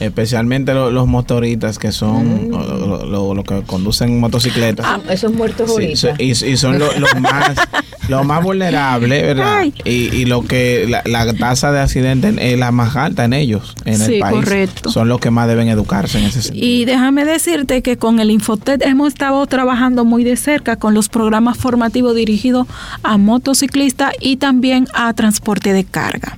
Especialmente 0.00 0.74
los 0.74 1.06
motoristas 1.06 1.78
que 1.78 1.92
son 1.92 2.48
mm. 2.50 3.10
los 3.12 3.44
que 3.44 3.62
conducen 3.62 4.18
motocicletas. 4.18 4.84
Ah, 4.84 4.98
esos 5.08 5.32
muertos 5.32 5.70
ahorita. 5.70 6.16
y, 6.18 6.34
son 6.34 6.80
los 6.80 7.20
más 7.20 7.54
los 8.08 8.26
más 8.26 8.42
vulnerables, 8.42 9.22
¿verdad? 9.22 9.66
Y, 9.84 10.24
lo 10.24 10.42
que 10.42 10.88
la, 10.88 11.32
tasa 11.34 11.70
de 11.70 11.78
accidentes 11.78 12.34
es 12.40 12.58
la 12.58 12.72
más 12.72 12.96
alta 12.96 13.24
en 13.24 13.34
ellos, 13.34 13.76
en 13.84 14.02
el 14.02 14.18
país. 14.18 14.34
Correcto. 14.34 14.90
Son 14.90 15.08
los 15.08 15.20
que 15.20 15.30
más 15.30 15.46
deben 15.46 15.68
educarse 15.68 16.18
en 16.18 16.24
ese 16.24 16.42
sentido. 16.42 16.66
Y 16.66 16.86
déjame 16.86 17.24
decirte 17.24 17.82
que 17.82 17.98
con 17.98 18.18
el 18.18 18.32
Infotet 18.32 18.82
hemos 18.82 19.06
estado 19.06 19.46
trabajando 19.46 20.04
muy 20.04 20.24
de 20.24 20.36
cerca 20.36 20.74
con 20.74 20.92
los 20.92 21.08
programas 21.08 21.56
formativos 21.56 22.16
dirigidos 22.16 22.66
a 23.04 23.16
motociclistas 23.16 24.12
y 24.20 24.38
también 24.38 24.88
a 24.92 25.12
transporte 25.12 25.72
de 25.72 25.84
carga. 25.84 26.36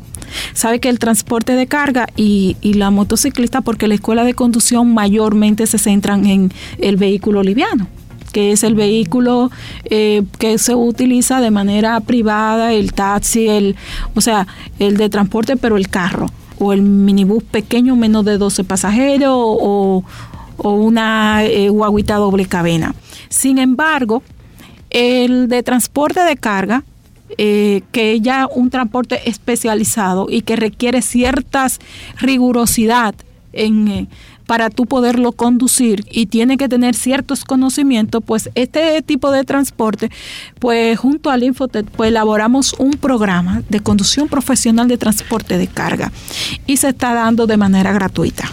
Sabe 0.53 0.81
que 0.81 0.89
el 0.89 0.99
transporte 0.99 1.53
de 1.53 1.67
carga 1.67 2.07
y, 2.17 2.57
la 2.63 2.91
motociclista, 2.91 3.61
porque 3.61 3.89
la 3.89 3.95
escuela 3.95 4.25
de 4.25 4.35
conducción 4.35 4.95
mayormente 4.95 5.67
se 5.67 5.79
centran 5.79 6.27
en 6.27 6.53
el 6.79 6.97
vehículo 6.97 7.43
liviano 7.43 7.87
que 8.33 8.53
es 8.53 8.63
el 8.63 8.75
vehículo 8.75 9.51
eh, 9.85 10.23
que 10.39 10.59
se 10.59 10.75
utiliza 10.75 11.41
de 11.41 11.51
manera 11.51 11.99
privada, 12.01 12.75
el 12.75 12.93
taxi, 12.93 13.49
el, 13.49 13.75
o 14.15 14.21
sea, 14.21 14.47
el 14.79 14.99
de 14.99 15.09
transporte, 15.09 15.57
pero 15.57 15.79
el 15.79 15.89
carro. 15.89 16.27
o 16.59 16.75
el 16.75 16.83
minibús 16.83 17.43
pequeño 17.43 17.97
menos 17.97 18.27
de 18.27 18.37
12 18.37 18.65
pasajeros 18.65 19.33
o, 19.35 20.05
una 20.59 21.43
eh, 21.45 21.71
guaguita 21.71 22.17
doble 22.17 22.45
cabina. 22.45 22.95
Sin 23.31 23.59
embargo, 23.59 24.23
el 24.91 25.49
de 25.49 25.63
transporte 25.63 26.21
de 26.21 26.37
carga, 26.37 26.85
eh, 27.37 27.83
que 27.93 28.21
ya 28.21 28.49
un 28.53 28.71
transporte 28.71 29.29
especializado 29.29 30.27
y 30.31 30.43
que 30.43 30.57
requiere 30.57 31.03
ciertas 31.03 31.79
rigurosidad 32.19 33.15
en, 33.53 33.89
eh, 33.89 34.09
para 34.47 34.71
tú 34.71 34.87
poderlo 34.87 35.33
conducir 35.33 36.07
y 36.11 36.27
tiene 36.27 36.57
que 36.57 36.71
tener 36.71 36.95
ciertos 36.95 37.45
conocimientos, 37.45 38.23
pues 38.25 38.49
este 38.55 39.03
tipo 39.03 39.31
de 39.31 39.45
transporte, 39.45 40.11
pues 40.59 40.99
junto 40.99 41.31
al 41.31 41.43
Infotec, 41.43 41.87
pues 41.91 42.09
elaboramos 42.09 42.75
un 42.79 42.93
programa 42.93 43.63
de 43.69 43.81
conducción 43.81 44.27
profesional 44.27 44.89
de 44.89 44.97
transporte 44.97 45.59
de 45.59 45.67
carga 45.67 46.11
y 46.67 46.79
se 46.79 46.89
está 46.89 47.13
dando 47.13 47.47
de 47.47 47.59
manera 47.59 47.93
gratuita. 47.93 48.51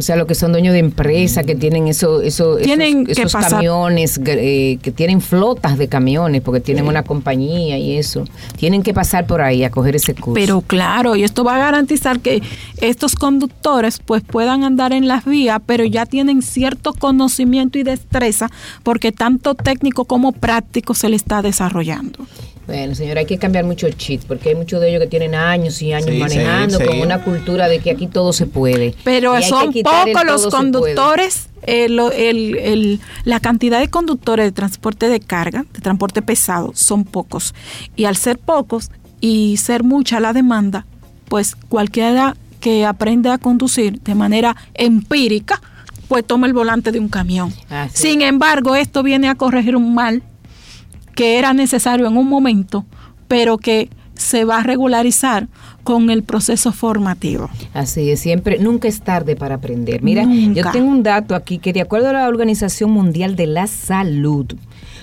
O 0.00 0.02
sea, 0.02 0.16
los 0.16 0.26
que 0.26 0.34
son 0.34 0.52
dueños 0.52 0.72
de 0.72 0.78
empresas, 0.78 1.44
que 1.44 1.54
tienen 1.54 1.86
eso, 1.86 2.22
eso, 2.22 2.56
tienen 2.56 3.04
esos, 3.06 3.30
camiones, 3.34 4.18
eh, 4.24 4.78
que 4.80 4.90
tienen 4.92 5.20
flotas 5.20 5.76
de 5.76 5.88
camiones, 5.88 6.40
porque 6.40 6.60
tienen 6.60 6.86
una 6.86 7.02
compañía 7.02 7.76
y 7.76 7.98
eso, 7.98 8.24
tienen 8.56 8.82
que 8.82 8.94
pasar 8.94 9.26
por 9.26 9.42
ahí 9.42 9.62
a 9.62 9.70
coger 9.70 9.96
ese 9.96 10.14
curso. 10.14 10.32
Pero 10.32 10.62
claro, 10.62 11.16
y 11.16 11.22
esto 11.22 11.44
va 11.44 11.56
a 11.56 11.58
garantizar 11.58 12.20
que 12.20 12.42
estos 12.80 13.14
conductores 13.14 14.00
pues 14.02 14.22
puedan 14.22 14.64
andar 14.64 14.94
en 14.94 15.06
las 15.06 15.26
vías, 15.26 15.60
pero 15.66 15.84
ya 15.84 16.06
tienen 16.06 16.40
cierto 16.40 16.94
conocimiento 16.94 17.78
y 17.78 17.82
destreza, 17.82 18.50
porque 18.82 19.12
tanto 19.12 19.54
técnico 19.54 20.06
como 20.06 20.32
práctico 20.32 20.94
se 20.94 21.10
le 21.10 21.16
está 21.16 21.42
desarrollando. 21.42 22.26
Bueno, 22.70 22.94
señora, 22.94 23.18
hay 23.18 23.26
que 23.26 23.36
cambiar 23.36 23.64
mucho 23.64 23.88
el 23.88 23.96
chip, 23.96 24.22
porque 24.28 24.50
hay 24.50 24.54
muchos 24.54 24.80
de 24.80 24.90
ellos 24.90 25.00
que 25.00 25.08
tienen 25.08 25.34
años 25.34 25.82
y 25.82 25.92
años 25.92 26.16
manejando 26.16 26.78
con 26.78 27.00
una 27.00 27.20
cultura 27.20 27.66
de 27.66 27.80
que 27.80 27.90
aquí 27.90 28.06
todo 28.06 28.32
se 28.32 28.46
puede. 28.46 28.94
Pero 29.02 29.34
son 29.42 29.72
pocos 29.82 30.24
los 30.24 30.46
conductores, 30.46 31.48
eh, 31.64 31.86
el, 31.86 33.00
la 33.24 33.40
cantidad 33.40 33.80
de 33.80 33.88
conductores 33.88 34.46
de 34.46 34.52
transporte 34.52 35.08
de 35.08 35.18
carga, 35.18 35.66
de 35.72 35.80
transporte 35.80 36.22
pesado, 36.22 36.70
son 36.76 37.02
pocos. 37.02 37.56
Y 37.96 38.04
al 38.04 38.14
ser 38.14 38.38
pocos 38.38 38.92
y 39.20 39.56
ser 39.56 39.82
mucha 39.82 40.20
la 40.20 40.32
demanda, 40.32 40.86
pues 41.28 41.56
cualquiera 41.68 42.36
que 42.60 42.86
aprende 42.86 43.30
a 43.30 43.38
conducir 43.38 44.00
de 44.00 44.14
manera 44.14 44.54
empírica, 44.74 45.60
pues 46.06 46.24
toma 46.24 46.46
el 46.46 46.52
volante 46.52 46.92
de 46.92 47.00
un 47.00 47.08
camión. 47.08 47.52
Sin 47.92 48.22
embargo, 48.22 48.76
esto 48.76 49.02
viene 49.02 49.28
a 49.28 49.34
corregir 49.34 49.74
un 49.74 49.92
mal 49.92 50.22
que 51.20 51.38
era 51.38 51.52
necesario 51.52 52.06
en 52.06 52.16
un 52.16 52.26
momento, 52.30 52.86
pero 53.28 53.58
que 53.58 53.90
se 54.14 54.46
va 54.46 54.60
a 54.60 54.62
regularizar 54.62 55.48
con 55.84 56.08
el 56.08 56.22
proceso 56.22 56.72
formativo. 56.72 57.50
Así 57.74 58.10
es, 58.10 58.20
siempre, 58.20 58.58
nunca 58.58 58.88
es 58.88 59.02
tarde 59.02 59.36
para 59.36 59.56
aprender. 59.56 60.02
Mira, 60.02 60.24
yo 60.24 60.70
tengo 60.70 60.90
un 60.90 61.02
dato 61.02 61.34
aquí 61.34 61.58
que 61.58 61.74
de 61.74 61.82
acuerdo 61.82 62.08
a 62.08 62.14
la 62.14 62.26
Organización 62.26 62.90
Mundial 62.92 63.36
de 63.36 63.46
la 63.48 63.66
Salud, 63.66 64.46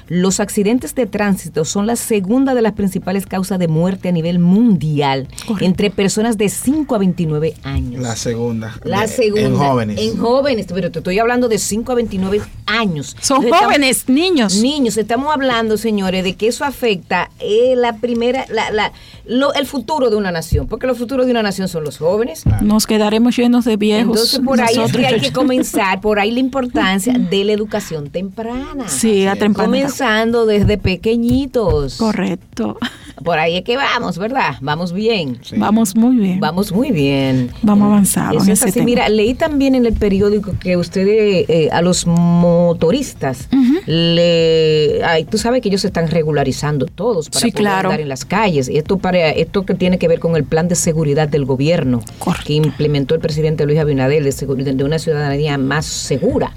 los 0.07 0.39
accidentes 0.39 0.95
de 0.95 1.05
tránsito 1.05 1.65
son 1.65 1.87
la 1.87 1.95
segunda 1.95 2.53
de 2.53 2.61
las 2.61 2.73
principales 2.73 3.25
causas 3.25 3.59
de 3.59 3.67
muerte 3.67 4.09
a 4.09 4.11
nivel 4.11 4.39
mundial 4.39 5.27
entre 5.59 5.89
personas 5.89 6.37
de 6.37 6.49
5 6.49 6.95
a 6.95 6.97
29 6.97 7.55
años. 7.63 8.01
La 8.01 8.15
segunda. 8.15 8.73
La 8.83 9.07
segunda. 9.07 9.41
En 9.41 9.55
jóvenes. 9.55 9.99
En 9.99 10.17
jóvenes, 10.17 10.65
pero 10.73 10.91
te 10.91 10.99
estoy 10.99 11.19
hablando 11.19 11.47
de 11.47 11.57
5 11.57 11.91
a 11.91 11.95
29 11.95 12.41
años. 12.65 13.15
Son 13.21 13.47
jóvenes, 13.49 14.07
niños. 14.07 14.55
Niños, 14.55 14.97
estamos 14.97 15.33
hablando, 15.33 15.77
señores, 15.77 16.23
de 16.23 16.35
que 16.35 16.47
eso 16.47 16.65
afecta 16.65 17.29
eh, 17.39 17.73
la 17.75 17.97
primera, 17.97 18.45
la, 18.49 18.71
la, 18.71 18.91
el 19.25 19.65
futuro 19.65 20.09
de 20.09 20.15
una 20.15 20.31
nación, 20.31 20.67
porque 20.67 20.87
el 20.87 20.95
futuro 20.95 21.25
de 21.25 21.31
una 21.31 21.43
nación 21.43 21.67
son 21.67 21.83
los 21.83 21.97
jóvenes. 21.97 22.43
Nos 22.61 22.87
quedaremos 22.87 23.35
llenos 23.35 23.65
de 23.65 23.77
viejos. 23.77 24.15
Entonces, 24.17 24.39
por 24.39 24.61
ahí 24.61 24.77
es 24.77 24.91
que 24.91 25.05
hay 25.05 25.19
que 25.19 25.31
comenzar, 25.31 26.01
por 26.01 26.19
ahí 26.19 26.31
la 26.31 26.39
importancia 26.39 27.13
de 27.17 27.43
la 27.43 27.53
educación 27.53 28.09
temprana. 28.09 28.87
Sí, 28.87 29.25
a 29.25 29.35
temprana 29.35 29.77
desde 29.97 30.77
pequeñitos. 30.77 31.97
Correcto. 31.97 32.77
Por 33.23 33.39
ahí 33.39 33.57
es 33.57 33.63
que 33.63 33.75
vamos, 33.75 34.19
¿verdad? 34.19 34.55
Vamos 34.61 34.93
bien. 34.93 35.39
Vamos 35.55 35.95
muy 35.95 36.17
bien. 36.17 36.39
Vamos 36.39 36.71
muy 36.71 36.91
bien. 36.91 37.49
Vamos 37.63 37.87
avanzados. 37.87 38.47
es 38.47 38.61
así. 38.61 38.81
Mira, 38.81 39.09
leí 39.09 39.33
también 39.33 39.73
en 39.73 39.87
el 39.87 39.93
periódico 39.93 40.53
que 40.59 40.77
ustedes 40.77 41.49
eh, 41.49 41.69
a 41.71 41.81
los 41.81 42.05
motoristas 42.05 43.49
le, 43.87 45.03
ay, 45.03 45.25
tú 45.25 45.39
sabes 45.39 45.61
que 45.61 45.69
ellos 45.69 45.81
se 45.81 45.87
están 45.87 46.09
regularizando 46.09 46.85
todos 46.85 47.29
para 47.29 47.47
poder 47.49 47.67
andar 47.67 48.01
en 48.01 48.09
las 48.09 48.23
calles. 48.23 48.69
Esto 48.69 48.97
para 48.97 49.29
esto 49.31 49.65
que 49.65 49.73
tiene 49.73 49.97
que 49.97 50.07
ver 50.07 50.19
con 50.19 50.35
el 50.35 50.43
plan 50.43 50.67
de 50.67 50.75
seguridad 50.75 51.27
del 51.27 51.45
gobierno 51.45 52.01
que 52.45 52.53
implementó 52.53 53.15
el 53.15 53.21
presidente 53.21 53.65
Luis 53.65 53.79
Abinader 53.79 54.23
de, 54.23 54.73
de 54.73 54.83
una 54.83 54.99
ciudadanía 54.99 55.57
más 55.57 55.85
segura. 55.85 56.53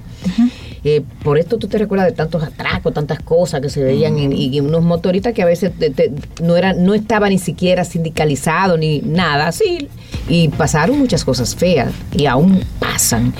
Eh, 0.82 1.02
por 1.22 1.38
esto 1.38 1.58
tú 1.58 1.68
te 1.68 1.78
recuerdas 1.78 2.06
de 2.06 2.12
tantos 2.12 2.42
atracos, 2.42 2.94
tantas 2.94 3.20
cosas 3.20 3.60
que 3.60 3.68
se 3.68 3.82
veían 3.82 4.18
y 4.18 4.60
unos 4.60 4.82
motoristas 4.82 5.34
que 5.34 5.42
a 5.42 5.46
veces 5.46 5.72
no 6.42 6.56
eran, 6.56 6.84
no 6.84 6.94
estaban 6.94 7.30
ni 7.30 7.38
siquiera 7.38 7.84
sindicalizados 7.84 8.78
ni 8.78 9.00
nada 9.00 9.48
así 9.48 9.88
y 10.28 10.48
pasaron 10.48 10.98
muchas 10.98 11.24
cosas 11.24 11.54
feas 11.54 11.92
y 12.12 12.26
aún 12.26 12.64
pasan. 12.78 13.34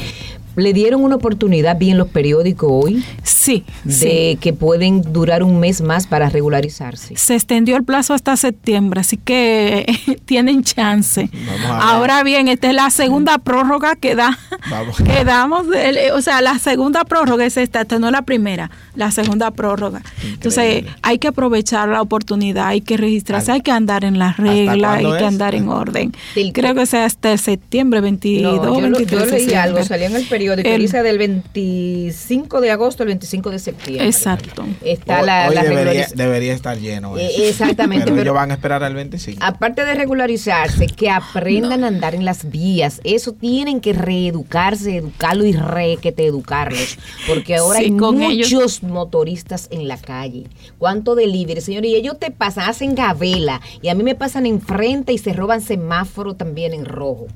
¿Le 0.57 0.73
dieron 0.73 1.03
una 1.03 1.17
oportunidad 1.17 1.79
bien 1.79 1.97
los 1.97 2.09
periódicos 2.09 2.69
hoy? 2.71 3.05
Sí. 3.23 3.65
De 3.85 4.37
que 4.41 4.53
pueden 4.53 5.03
durar 5.13 5.43
un 5.43 5.61
mes 5.61 5.81
más 5.81 6.07
para 6.07 6.29
regularizarse. 6.29 7.17
Se 7.17 7.35
extendió 7.35 7.77
el 7.77 7.85
plazo 7.85 8.15
hasta 8.15 8.37
septiembre, 8.37 9.01
así 9.01 9.17
que 9.17 9.87
tienen 10.25 10.65
chance. 10.65 11.31
Ahora 11.69 12.23
bien, 12.25 12.49
esta 12.49 12.69
es 12.69 12.75
la 12.75 12.91
segunda 12.91 13.39
prórroga 13.39 13.97
que 13.97 14.15
da. 14.15 14.39
Que 15.05 15.25
damos, 15.25 15.67
o 16.15 16.23
sea, 16.23 16.41
la 16.41 16.59
segunda 16.59 17.05
prórroga 17.05 17.45
es 17.45 17.57
esta, 17.57 17.83
esta 17.83 17.99
no 17.99 18.07
es 18.07 18.13
la 18.13 18.23
primera, 18.23 18.71
la 18.95 19.11
segunda 19.11 19.51
prórroga. 19.51 20.03
Entonces, 20.23 20.85
hay 21.03 21.19
que 21.19 21.29
aprovechar 21.29 21.89
la 21.89 22.03
oportunidad, 22.03 22.69
hay 22.69 22.81
que 22.81 22.97
registrarse, 22.97 23.53
hay 23.53 23.61
que 23.61 23.71
andar 23.71 24.05
en 24.05 24.19
las 24.19 24.37
reglas, 24.37 24.99
hay 24.99 25.19
que 25.19 25.25
andar 25.25 25.55
en 25.55 25.69
orden. 25.69 26.13
Creo 26.53 26.75
que 26.75 26.87
sea 26.87 27.05
hasta 27.05 27.37
septiembre 27.39 28.01
22, 28.01 28.65
no, 28.65 28.81
yo, 28.81 29.01
yo 29.01 29.27
leí 29.27 29.55
algo, 29.55 29.83
salió 29.83 30.07
en 30.07 30.17
el 30.17 30.25
periódico 30.25 30.40
periódico 30.41 30.69
el, 30.69 30.81
dice 30.81 31.03
del 31.03 31.19
25 31.19 32.61
de 32.61 32.71
agosto 32.71 33.03
al 33.03 33.09
25 33.09 33.51
de 33.51 33.59
septiembre. 33.59 34.07
Exacto. 34.07 34.65
Está 34.83 35.23
la, 35.23 35.49
hoy 35.49 35.57
debería, 36.15 36.55
estar 36.55 36.79
lleno. 36.79 37.19
Eh, 37.19 37.49
exactamente. 37.49 38.07
pero, 38.07 38.23
ellos 38.23 38.35
van 38.35 38.51
a 38.51 38.55
esperar 38.55 38.83
al 38.83 38.95
25. 38.95 39.39
Aparte 39.45 39.85
de 39.85 39.95
regularizarse, 39.95 40.87
que 40.87 41.11
aprendan 41.11 41.85
a 41.85 41.89
andar 41.89 42.15
en 42.15 42.25
las 42.25 42.51
vías. 42.51 43.01
Eso 43.05 43.33
tienen 43.33 43.81
que 43.81 43.93
reeducarse, 43.93 44.97
educarlo 44.97 45.45
y 45.45 45.53
re 45.53 45.99
que 46.01 46.13
te 46.13 46.27
educarlos. 46.27 46.99
Porque 47.27 47.57
ahora 47.57 47.81
hay 47.81 47.91
muchos 47.91 48.83
motoristas 48.83 49.69
en 49.71 49.89
la 49.89 49.99
calle. 49.99 50.45
¿Cuánto 50.79 51.15
delivery, 51.15 51.61
señor? 51.61 51.85
Y 51.85 51.95
ellos 51.95 52.19
te 52.19 52.31
pasan, 52.31 52.69
hacen 52.69 52.95
gavela. 52.95 53.61
Y 53.83 53.89
a 53.89 53.95
mí 53.95 54.03
me 54.03 54.15
pasan 54.15 54.47
enfrente 54.47 55.13
y 55.13 55.19
se 55.19 55.33
roban 55.33 55.61
semáforo 55.61 56.35
también 56.35 56.73
en 56.73 56.85
rojo. 56.85 57.27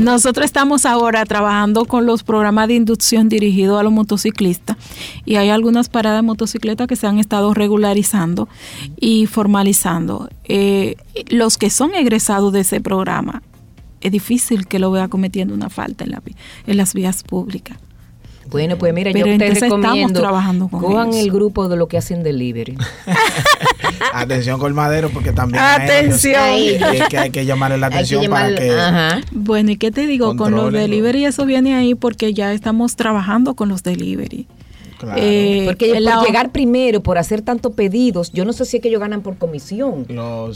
Nosotros 0.00 0.44
estamos 0.44 0.86
ahora 0.86 1.24
trabajando 1.24 1.84
con 1.84 2.06
los 2.06 2.22
programas 2.22 2.68
de 2.68 2.74
inducción 2.74 3.28
dirigidos 3.28 3.78
a 3.78 3.82
los 3.82 3.92
motociclistas 3.92 4.76
y 5.24 5.36
hay 5.36 5.50
algunas 5.50 5.88
paradas 5.88 6.18
de 6.18 6.26
motocicleta 6.26 6.86
que 6.86 6.96
se 6.96 7.06
han 7.06 7.18
estado 7.18 7.54
regularizando 7.54 8.48
y 8.98 9.26
formalizando. 9.26 10.28
Eh, 10.44 10.96
los 11.28 11.58
que 11.58 11.70
son 11.70 11.94
egresados 11.94 12.52
de 12.52 12.60
ese 12.60 12.80
programa, 12.80 13.42
es 14.00 14.10
difícil 14.10 14.66
que 14.66 14.78
lo 14.78 14.90
vea 14.90 15.08
cometiendo 15.08 15.54
una 15.54 15.70
falta 15.70 16.04
en 16.04 16.76
las 16.76 16.94
vías 16.94 17.22
públicas. 17.22 17.78
Bueno, 18.52 18.76
pues 18.76 18.92
mira, 18.92 19.10
yo 19.10 19.24
te 19.24 19.50
recomiendo 19.50 19.66
estamos 19.66 20.12
trabajando 20.12 20.68
con 20.68 21.14
el 21.14 21.32
grupo 21.32 21.68
de 21.68 21.76
lo 21.76 21.88
que 21.88 21.96
hacen 21.96 22.22
delivery. 22.22 22.76
atención 24.12 24.58
colmadero 24.58 25.08
porque 25.10 25.32
también 25.32 25.62
atención. 25.62 26.42
hay, 26.42 26.78
que 27.08 27.18
hay 27.18 27.30
que 27.30 27.46
llamarle 27.46 27.78
la 27.78 27.86
atención 27.86 28.26
para 28.28 28.54
que 28.54 29.24
bueno 29.30 29.70
y 29.70 29.76
qué 29.76 29.90
te 29.90 30.06
digo 30.06 30.36
con 30.36 30.52
los 30.52 30.72
delivery 30.72 31.24
eso 31.24 31.46
viene 31.46 31.74
ahí 31.74 31.94
porque 31.94 32.34
ya 32.34 32.52
estamos 32.52 32.96
trabajando 32.96 33.54
con 33.54 33.68
los 33.68 33.82
delivery 33.82 34.46
eh, 35.16 35.62
porque 35.66 35.92
por 35.92 36.26
llegar 36.26 36.52
primero, 36.52 37.02
por 37.02 37.18
hacer 37.18 37.42
tantos 37.42 37.72
pedidos, 37.72 38.32
yo 38.32 38.44
no 38.44 38.52
sé 38.52 38.64
si 38.64 38.76
es 38.76 38.82
que 38.82 38.88
ellos 38.88 39.00
ganan 39.00 39.22
por 39.22 39.36
comisión, 39.36 40.06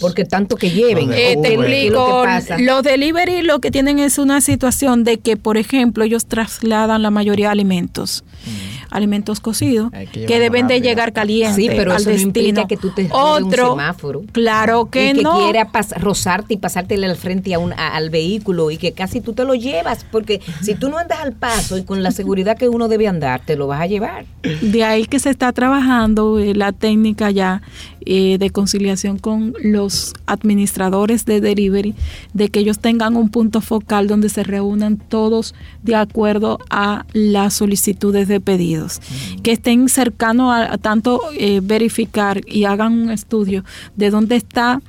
porque 0.00 0.24
tanto 0.24 0.56
que 0.56 0.70
lleven. 0.70 1.12
Eh, 1.12 1.36
te 1.42 1.54
explico, 1.54 2.24
los 2.58 2.82
delivery 2.82 3.42
lo 3.42 3.60
que 3.60 3.70
tienen 3.70 3.98
es 3.98 4.18
una 4.18 4.40
situación 4.40 5.04
de 5.04 5.18
que, 5.18 5.36
por 5.36 5.56
ejemplo, 5.56 6.04
ellos 6.04 6.26
trasladan 6.26 7.02
la 7.02 7.10
mayoría 7.10 7.46
de 7.46 7.52
alimentos. 7.52 8.24
Mm 8.44 8.75
alimentos 8.90 9.40
cocidos 9.40 9.90
que, 10.12 10.40
deben 10.40 10.66
de 10.66 10.80
llegar 10.80 11.12
calientes 11.12 11.56
sí, 11.56 11.68
pero 11.68 11.92
al 11.92 12.00
eso 12.00 12.10
destino. 12.10 12.62
No 12.62 12.68
que 12.68 12.76
tú 12.76 12.90
te 12.90 13.08
Otro, 13.10 13.72
un 13.72 13.78
semáforo. 13.78 14.22
Claro 14.32 14.90
que, 14.90 15.10
y 15.10 15.14
que 15.14 15.22
quiera 15.22 15.68
rozarte 15.98 16.54
y 16.54 16.56
pasártele 16.56 17.06
al 17.06 17.16
frente 17.16 17.54
a 17.54 17.58
un, 17.58 17.72
al 17.72 18.10
vehículo 18.10 18.70
y 18.70 18.76
que 18.76 18.92
casi 18.92 19.20
tú 19.20 19.32
te 19.32 19.44
lo 19.44 19.54
llevas, 19.54 20.04
porque 20.10 20.40
si 20.62 20.74
tú 20.74 20.88
no 20.88 20.98
andas 20.98 21.20
al 21.20 21.32
paso 21.32 21.76
y 21.76 21.84
con 21.84 22.02
la 22.02 22.10
seguridad 22.10 22.56
que 22.56 22.68
uno 22.68 22.88
debe 22.88 23.08
andar, 23.08 23.40
te 23.44 23.56
lo 23.56 23.66
vas 23.66 23.80
a 23.80 23.86
llevar. 23.86 24.24
De 24.60 24.84
ahí 24.84 25.06
que 25.06 25.18
se 25.18 25.30
está 25.30 25.52
trabajando 25.52 26.38
eh, 26.38 26.54
la 26.54 26.72
técnica 26.72 27.30
ya 27.30 27.62
eh, 28.06 28.38
de 28.38 28.50
conciliación 28.50 29.18
con 29.18 29.54
los 29.62 30.14
administradores 30.26 31.24
de 31.24 31.40
delivery, 31.40 31.94
de 32.32 32.48
que 32.48 32.60
ellos 32.60 32.78
tengan 32.78 33.16
un 33.16 33.28
punto 33.28 33.60
focal 33.60 34.06
donde 34.06 34.28
se 34.28 34.44
reúnan 34.44 34.96
todos 34.96 35.54
de 35.82 35.96
acuerdo 35.96 36.58
a 36.70 37.04
las 37.12 37.54
solicitudes 37.54 38.28
de 38.28 38.40
pedidos, 38.40 39.00
que 39.42 39.52
estén 39.52 39.88
cercanos 39.88 40.52
a, 40.54 40.78
tanto 40.78 41.20
eh, 41.38 41.60
verificar 41.62 42.40
y 42.46 42.64
hagan 42.64 42.92
un 42.92 43.10
estudio 43.10 43.64
de 43.96 44.10
dónde 44.10 44.36
está 44.36 44.80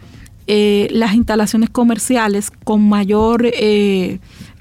eh, 0.45 0.87
las 0.91 1.13
instalaciones 1.13 1.69
comerciales 1.69 2.51
con 2.63 2.87
mayor 2.87 3.51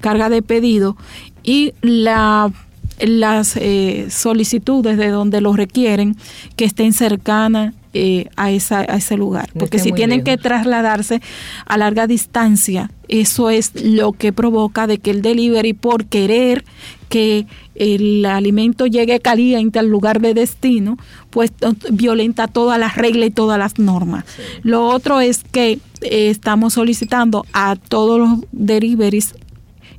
carga 0.01 0.29
de 0.29 0.41
pedido 0.41 0.97
y 1.43 1.73
la 1.81 2.51
las 2.99 3.55
eh, 3.57 4.07
solicitudes 4.09 4.97
de 4.97 5.09
donde 5.09 5.41
lo 5.41 5.53
requieren 5.53 6.15
que 6.55 6.65
estén 6.65 6.93
cercanas 6.93 7.73
eh, 7.93 8.29
a, 8.35 8.51
esa, 8.51 8.79
a 8.79 8.97
ese 8.97 9.17
lugar. 9.17 9.49
Porque 9.57 9.79
si 9.79 9.91
tienen 9.91 10.23
que 10.23 10.37
trasladarse 10.37 11.21
a 11.65 11.77
larga 11.77 12.07
distancia, 12.07 12.91
eso 13.07 13.49
es 13.49 13.71
lo 13.75 14.11
que 14.11 14.33
provoca 14.33 14.87
de 14.87 14.97
que 14.97 15.11
el 15.11 15.21
delivery, 15.21 15.73
por 15.73 16.05
querer 16.05 16.65
que 17.09 17.47
el 17.75 18.25
alimento 18.25 18.85
llegue 18.85 19.19
caliente 19.19 19.79
al 19.79 19.87
lugar 19.87 20.19
de 20.19 20.33
destino, 20.33 20.97
pues 21.29 21.51
violenta 21.91 22.47
todas 22.47 22.79
las 22.79 22.95
reglas 22.95 23.29
y 23.29 23.31
todas 23.31 23.57
las 23.57 23.79
normas. 23.79 24.25
Lo 24.63 24.87
otro 24.87 25.21
es 25.21 25.43
que 25.43 25.79
eh, 26.01 26.29
estamos 26.29 26.73
solicitando 26.73 27.45
a 27.53 27.75
todos 27.75 28.19
los 28.19 28.39
deliveries 28.51 29.35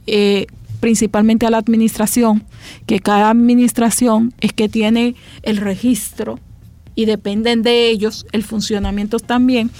eh, 0.06 0.46
principalmente 0.80 1.46
a 1.46 1.50
la 1.50 1.58
administración, 1.58 2.44
que 2.86 3.00
cada 3.00 3.30
administración 3.30 4.32
es 4.40 4.52
que 4.52 4.68
tiene 4.68 5.14
el 5.42 5.56
registro 5.56 6.38
y 6.98 7.04
dependen 7.04 7.62
de 7.62 7.90
ellos 7.90 8.26
el 8.32 8.42
funcionamiento 8.42 9.20
también, 9.20 9.70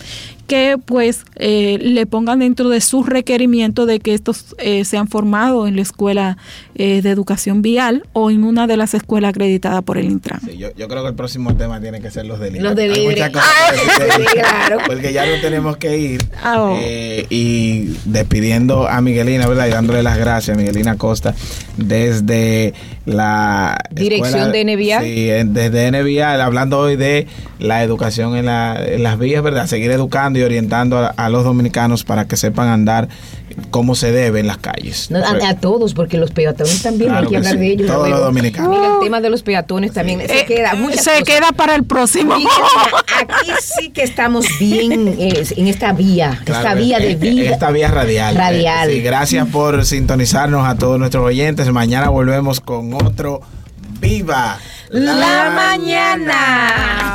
que 0.48 0.76
pues 0.82 1.24
eh, 1.36 1.78
le 1.80 2.06
pongan 2.06 2.38
dentro 2.38 2.70
de 2.70 2.80
sus 2.80 3.06
requerimientos 3.06 3.86
de 3.86 4.00
que 4.00 4.14
estos 4.14 4.56
eh, 4.56 4.86
sean 4.86 5.06
formados 5.06 5.68
en 5.68 5.76
la 5.76 5.82
escuela 5.82 6.38
eh, 6.74 7.02
de 7.02 7.10
educación 7.10 7.60
vial 7.60 8.04
o 8.14 8.30
en 8.30 8.44
una 8.44 8.66
de 8.66 8.78
las 8.78 8.94
escuelas 8.94 9.28
acreditadas 9.28 9.82
por 9.84 9.98
el 9.98 10.06
Intran. 10.06 10.40
yo, 10.56 10.72
creo 10.88 11.02
que 11.02 11.08
el 11.10 11.14
próximo 11.14 11.54
tema 11.54 11.80
tiene 11.82 12.00
que 12.00 12.10
ser 12.10 12.24
los 12.24 12.40
delivery. 12.40 12.64
Los 12.64 13.30
claro. 14.32 14.78
Porque 14.86 15.12
ya 15.12 15.26
no 15.26 15.38
tenemos 15.42 15.76
que 15.76 15.98
ir. 15.98 16.24
Ah, 16.42 16.62
oh. 16.62 16.78
y 16.80 17.94
despidiendo 18.06 18.88
a 18.88 19.02
Miguelina, 19.02 19.46
¿verdad? 19.46 19.66
Y 19.66 19.70
dándole 19.70 20.02
las 20.02 20.16
gracias 20.16 20.56
a 20.56 20.58
Miguelina 20.58 20.96
Costa 20.96 21.34
desde 21.76 22.72
la 23.04 23.78
dirección 23.90 24.50
de 24.50 24.64
NVIA. 24.64 25.02
Sí, 25.02 25.26
desde 25.44 25.90
NVIA, 25.90 26.42
hablando 26.42 26.78
hoy 26.78 26.96
de 26.96 27.26
la 27.58 27.82
educación 27.82 28.34
en, 28.34 28.48
en 28.48 29.02
las 29.02 29.18
vías, 29.18 29.42
¿verdad? 29.42 29.66
Seguir 29.66 29.90
educando 29.90 30.37
y 30.38 30.42
orientando 30.42 31.12
a, 31.14 31.28
los 31.28 31.44
dominicanos 31.44 32.04
para 32.04 32.26
que 32.26 32.36
sepan 32.36 32.68
andar 32.68 33.08
como 33.70 33.94
se 33.94 34.12
debe 34.12 34.40
en 34.40 34.46
las 34.46 34.58
calles. 34.58 35.10
a, 35.12 35.54
todos, 35.56 35.94
porque 35.94 36.16
los 36.16 36.30
peatones 36.30 36.82
también 36.82 37.12
hay 37.12 37.26
que, 37.26 37.36
hablar 37.36 37.58
de 37.58 37.72
ellos. 37.72 37.86
Todos 37.86 38.08
los 38.08 38.20
dominicanos. 38.20 38.70
Mira, 38.70 38.94
el 38.94 39.00
tema 39.00 39.20
de 39.20 39.30
los 39.30 39.42
peatones 39.42 39.92
también 39.92 40.20
se 40.20 40.40
eh, 40.40 40.44
queda. 40.46 40.72
Se 40.92 41.22
queda 41.24 41.52
para 41.52 41.74
el 41.74 41.84
próximo. 41.84 42.34
aquí 42.34 43.50
sí 43.60 43.90
que 43.90 44.02
estamos 44.02 44.46
bien 44.58 45.16
en 45.18 45.66
esta 45.66 45.92
vía, 45.92 46.40
esta 46.46 46.74
vía 46.74 46.98
de 46.98 47.16
vida. 47.16 47.50
Esta 47.50 47.70
vía 47.70 47.88
radial. 47.88 48.34
Radial. 48.34 48.90
Sí, 48.90 49.00
gracias 49.00 49.48
por 49.48 49.84
sintonizarnos 49.84 50.66
a 50.66 50.76
todos 50.76 50.98
nuestros 50.98 51.24
oyentes. 51.24 51.70
Mañana 51.72 52.08
volvemos 52.08 52.60
con 52.60 52.94
otro 52.94 53.40
Viva 54.00 54.58
la 54.90 55.50
mañana. 55.50 57.14